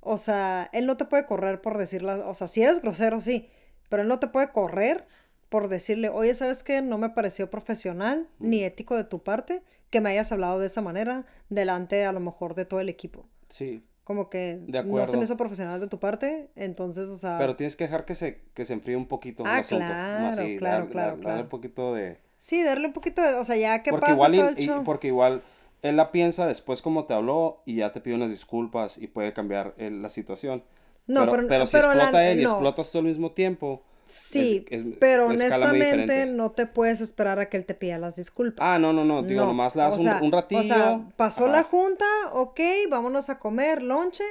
o 0.00 0.18
sea, 0.18 0.68
él 0.72 0.86
no 0.86 0.96
te 0.96 1.06
puede 1.06 1.26
correr 1.26 1.62
por 1.62 1.78
decirla, 1.78 2.28
o 2.28 2.34
sea, 2.34 2.46
si 2.46 2.62
eres 2.62 2.82
grosero, 2.82 3.20
sí, 3.20 3.48
pero 3.88 4.02
él 4.02 4.08
no 4.08 4.18
te 4.18 4.28
puede 4.28 4.50
correr 4.50 5.06
por 5.48 5.68
decirle, 5.68 6.10
oye, 6.10 6.34
¿sabes 6.34 6.62
qué? 6.62 6.82
No 6.82 6.98
me 6.98 7.10
pareció 7.10 7.50
profesional 7.50 8.28
ni 8.38 8.64
ético 8.64 8.96
de 8.96 9.04
tu 9.04 9.22
parte 9.22 9.62
que 9.90 10.00
me 10.00 10.10
hayas 10.10 10.32
hablado 10.32 10.58
de 10.58 10.66
esa 10.66 10.82
manera 10.82 11.24
delante 11.48 12.04
a 12.04 12.12
lo 12.12 12.20
mejor 12.20 12.54
de 12.54 12.64
todo 12.66 12.80
el 12.80 12.88
equipo. 12.88 13.26
Sí, 13.48 13.82
Como 14.06 14.30
que 14.30 14.60
De 14.68 14.84
no 14.84 15.04
se 15.04 15.16
me 15.16 15.24
hizo 15.24 15.36
profesional 15.36 15.80
de 15.80 15.88
tu 15.88 15.98
parte, 15.98 16.48
entonces, 16.54 17.08
o 17.08 17.18
sea... 17.18 17.38
pero 17.38 17.56
tienes 17.56 17.74
que 17.74 17.82
dejar 17.82 18.04
que 18.04 18.14
se, 18.14 18.40
que 18.54 18.64
se 18.64 18.72
enfríe 18.72 18.94
un 18.96 19.06
poquito 19.08 19.42
el 19.42 19.48
Ah, 19.48 19.58
asunto. 19.58 19.84
claro, 19.84 20.26
Así, 20.28 20.56
claro, 20.58 20.84
dar- 20.84 20.92
claro, 20.92 21.16
dar- 21.16 21.24
darle 21.26 21.42
un 21.42 21.48
poquito 21.48 21.92
de... 21.92 22.18
Sí, 22.38 22.62
darle 22.62 22.86
un 22.86 22.92
poquito 22.92 23.20
de... 23.20 23.34
O 23.34 23.44
sea, 23.44 23.56
ya 23.56 23.82
que 23.82 23.90
Porque 23.90 24.12
pasa 24.12 24.14
igual, 24.14 24.54
y- 24.56 24.62
y- 24.64 24.70
porque 24.84 25.08
igual 25.08 25.42
él 25.82 25.96
la 25.96 26.12
piensa 26.12 26.46
después 26.46 26.82
como 26.82 27.06
te 27.06 27.14
habló 27.14 27.62
y 27.66 27.78
ya 27.78 27.90
te 27.90 28.00
pide 28.00 28.14
unas 28.14 28.30
disculpas 28.30 28.96
y 28.96 29.08
puede 29.08 29.32
cambiar 29.32 29.74
eh, 29.76 29.90
la 29.90 30.08
situación. 30.08 30.62
No, 31.08 31.28
pero, 31.28 31.48
pero- 31.48 31.66
si 31.66 31.72
pero 31.76 31.88
la- 31.88 31.94
explota 31.94 32.30
él 32.30 32.38
y 32.40 32.44
no. 32.44 32.50
explotas 32.50 32.92
tú 32.92 32.98
al 32.98 33.04
mismo 33.04 33.32
tiempo. 33.32 33.82
Sí, 34.06 34.64
es- 34.70 34.84
pero 35.00 35.24
es- 35.24 35.40
honestamente 35.40 36.26
no 36.26 36.52
te 36.52 36.66
puedes 36.66 37.00
esperar 37.00 37.38
a 37.38 37.48
que 37.48 37.56
él 37.56 37.64
te 37.64 37.74
pida 37.74 37.98
las 37.98 38.16
disculpas. 38.16 38.66
Ah, 38.66 38.78
no, 38.78 38.92
no, 38.92 39.04
no. 39.04 39.22
Digo, 39.22 39.40
No, 39.42 39.46
nomás 39.48 39.74
le 39.76 39.82
das 39.82 39.94
o 39.94 39.98
un, 39.98 40.02
sea- 40.04 40.20
un 40.22 40.32
ratillo. 40.32 40.60
O 40.60 40.62
sea, 40.64 41.00
pasó 41.16 41.44
ajá, 41.46 41.52
la 41.56 41.62
junta, 41.64 42.04
ok, 42.32 42.60
vámonos 42.88 43.28
a 43.30 43.38
comer, 43.38 43.82
lonche, 43.82 44.24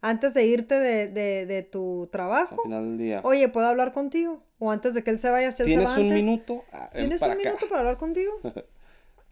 antes 0.00 0.34
de 0.34 0.44
irte 0.46 0.74
de, 0.78 1.08
de, 1.08 1.46
de 1.46 1.62
tu 1.62 2.02
Al 2.04 2.08
trabajo. 2.10 2.62
final 2.62 2.84
del 2.84 2.98
día. 2.98 3.20
Oye, 3.24 3.48
¿puedo 3.48 3.66
hablar 3.66 3.92
contigo? 3.92 4.42
O 4.58 4.70
antes 4.70 4.94
de 4.94 5.02
que 5.02 5.10
él 5.10 5.18
se 5.18 5.30
vaya, 5.30 5.50
si 5.52 5.62
él 5.62 5.68
se 5.68 5.74
¿Tienes 5.74 5.88
va 5.90 5.94
un 5.94 6.00
antes, 6.02 6.14
minuto? 6.24 6.64
Ah, 6.72 6.90
ven 6.92 7.02
¿Tienes 7.04 7.20
para 7.20 7.32
un 7.34 7.40
acá. 7.40 7.48
minuto 7.48 7.68
para 7.68 7.80
hablar 7.80 7.98
contigo? 7.98 8.32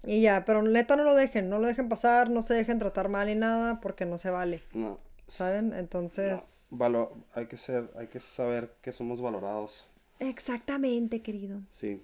Y 0.07 0.23
ya, 0.23 0.47
pero 0.47 0.63
neta 0.63 0.97
no 0.97 1.05
lo 1.05 1.15
dejen, 1.15 1.51
no 1.51 1.59
lo 1.59 1.67
dejen 1.67 1.91
pasar, 1.91 2.31
no 2.31 2.41
se 2.41 2.55
dejen 2.55 2.79
tratar 2.79 3.11
mal 3.11 3.27
ni 3.27 3.35
nada, 3.35 3.81
porque 3.83 4.07
no 4.07 4.17
se 4.17 4.31
vale, 4.31 4.63
No. 4.73 4.99
¿saben? 5.27 5.75
Entonces... 5.75 6.69
No, 6.73 6.79
valo- 6.79 7.13
hay 7.35 7.45
que 7.49 7.59
ser, 7.59 7.91
hay 7.99 8.07
que 8.07 8.19
saber 8.19 8.73
que 8.81 8.93
somos 8.93 9.21
valorados. 9.21 9.87
Exactamente, 10.21 11.23
querido. 11.23 11.63
Sí. 11.73 12.01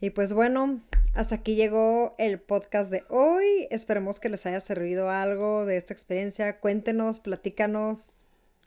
Y 0.00 0.10
pues 0.10 0.32
bueno, 0.32 0.80
hasta 1.14 1.34
aquí 1.36 1.56
llegó 1.56 2.14
el 2.18 2.40
podcast 2.40 2.90
de 2.90 3.04
hoy. 3.08 3.66
Esperemos 3.70 4.20
que 4.20 4.28
les 4.30 4.46
haya 4.46 4.60
servido 4.60 5.10
algo 5.10 5.66
de 5.66 5.76
esta 5.76 5.92
experiencia. 5.92 6.58
Cuéntenos, 6.60 7.20
platícanos 7.20 8.20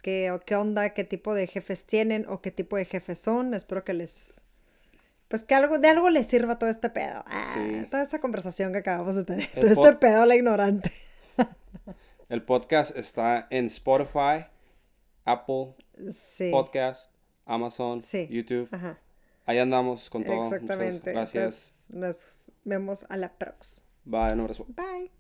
qué, 0.04 0.32
o 0.32 0.40
qué 0.42 0.56
onda, 0.56 0.90
qué 0.92 1.04
tipo 1.04 1.34
de 1.34 1.48
jefes 1.48 1.86
tienen 1.86 2.26
o 2.28 2.42
qué 2.42 2.52
tipo 2.52 2.78
de 2.78 2.86
jefes 2.86 3.20
son. 3.20 3.54
Espero 3.54 3.84
que 3.84 3.94
les... 3.94 4.42
Pues 5.28 5.44
que 5.44 5.56
algo, 5.56 5.80
de 5.80 5.88
algo 5.88 6.12
les 6.12 6.28
sirva 6.28 6.60
todo 6.60 6.70
este 6.70 6.90
pedo. 6.92 7.24
Ah, 7.26 7.54
Sí. 7.56 7.88
Toda 7.90 8.04
esta 8.04 8.20
conversación 8.20 8.72
que 8.72 8.80
acabamos 8.80 9.16
de 9.16 9.24
tener. 9.24 9.50
El 9.56 9.62
Todo 9.74 9.86
este 9.88 9.94
pedo, 9.98 10.26
la 10.28 10.36
ignorante. 10.36 10.92
El 12.30 12.44
podcast 12.44 12.96
está 12.98 13.48
en 13.50 13.68
Spotify, 13.68 14.46
Apple 15.26 15.76
Sí. 16.14 16.50
Podcast, 16.52 17.13
Amazon, 17.46 18.02
Sí. 18.02 18.28
YouTube. 18.30 18.68
Ajá. 18.72 19.00
Ahí 19.46 19.58
andamos 19.60 20.10
con 20.10 20.24
todo. 20.24 20.36
Muchas 20.44 20.62
Exactamente. 20.62 21.12
gracias. 21.12 21.88
Entonces, 21.90 21.90
nos 21.90 22.52
vemos 22.64 23.06
a 23.10 23.18
la 23.18 23.34
próxima. 23.34 23.88
Bye, 24.06 24.34
un 24.34 24.40
abrazo. 24.42 24.66
Bye. 24.70 25.12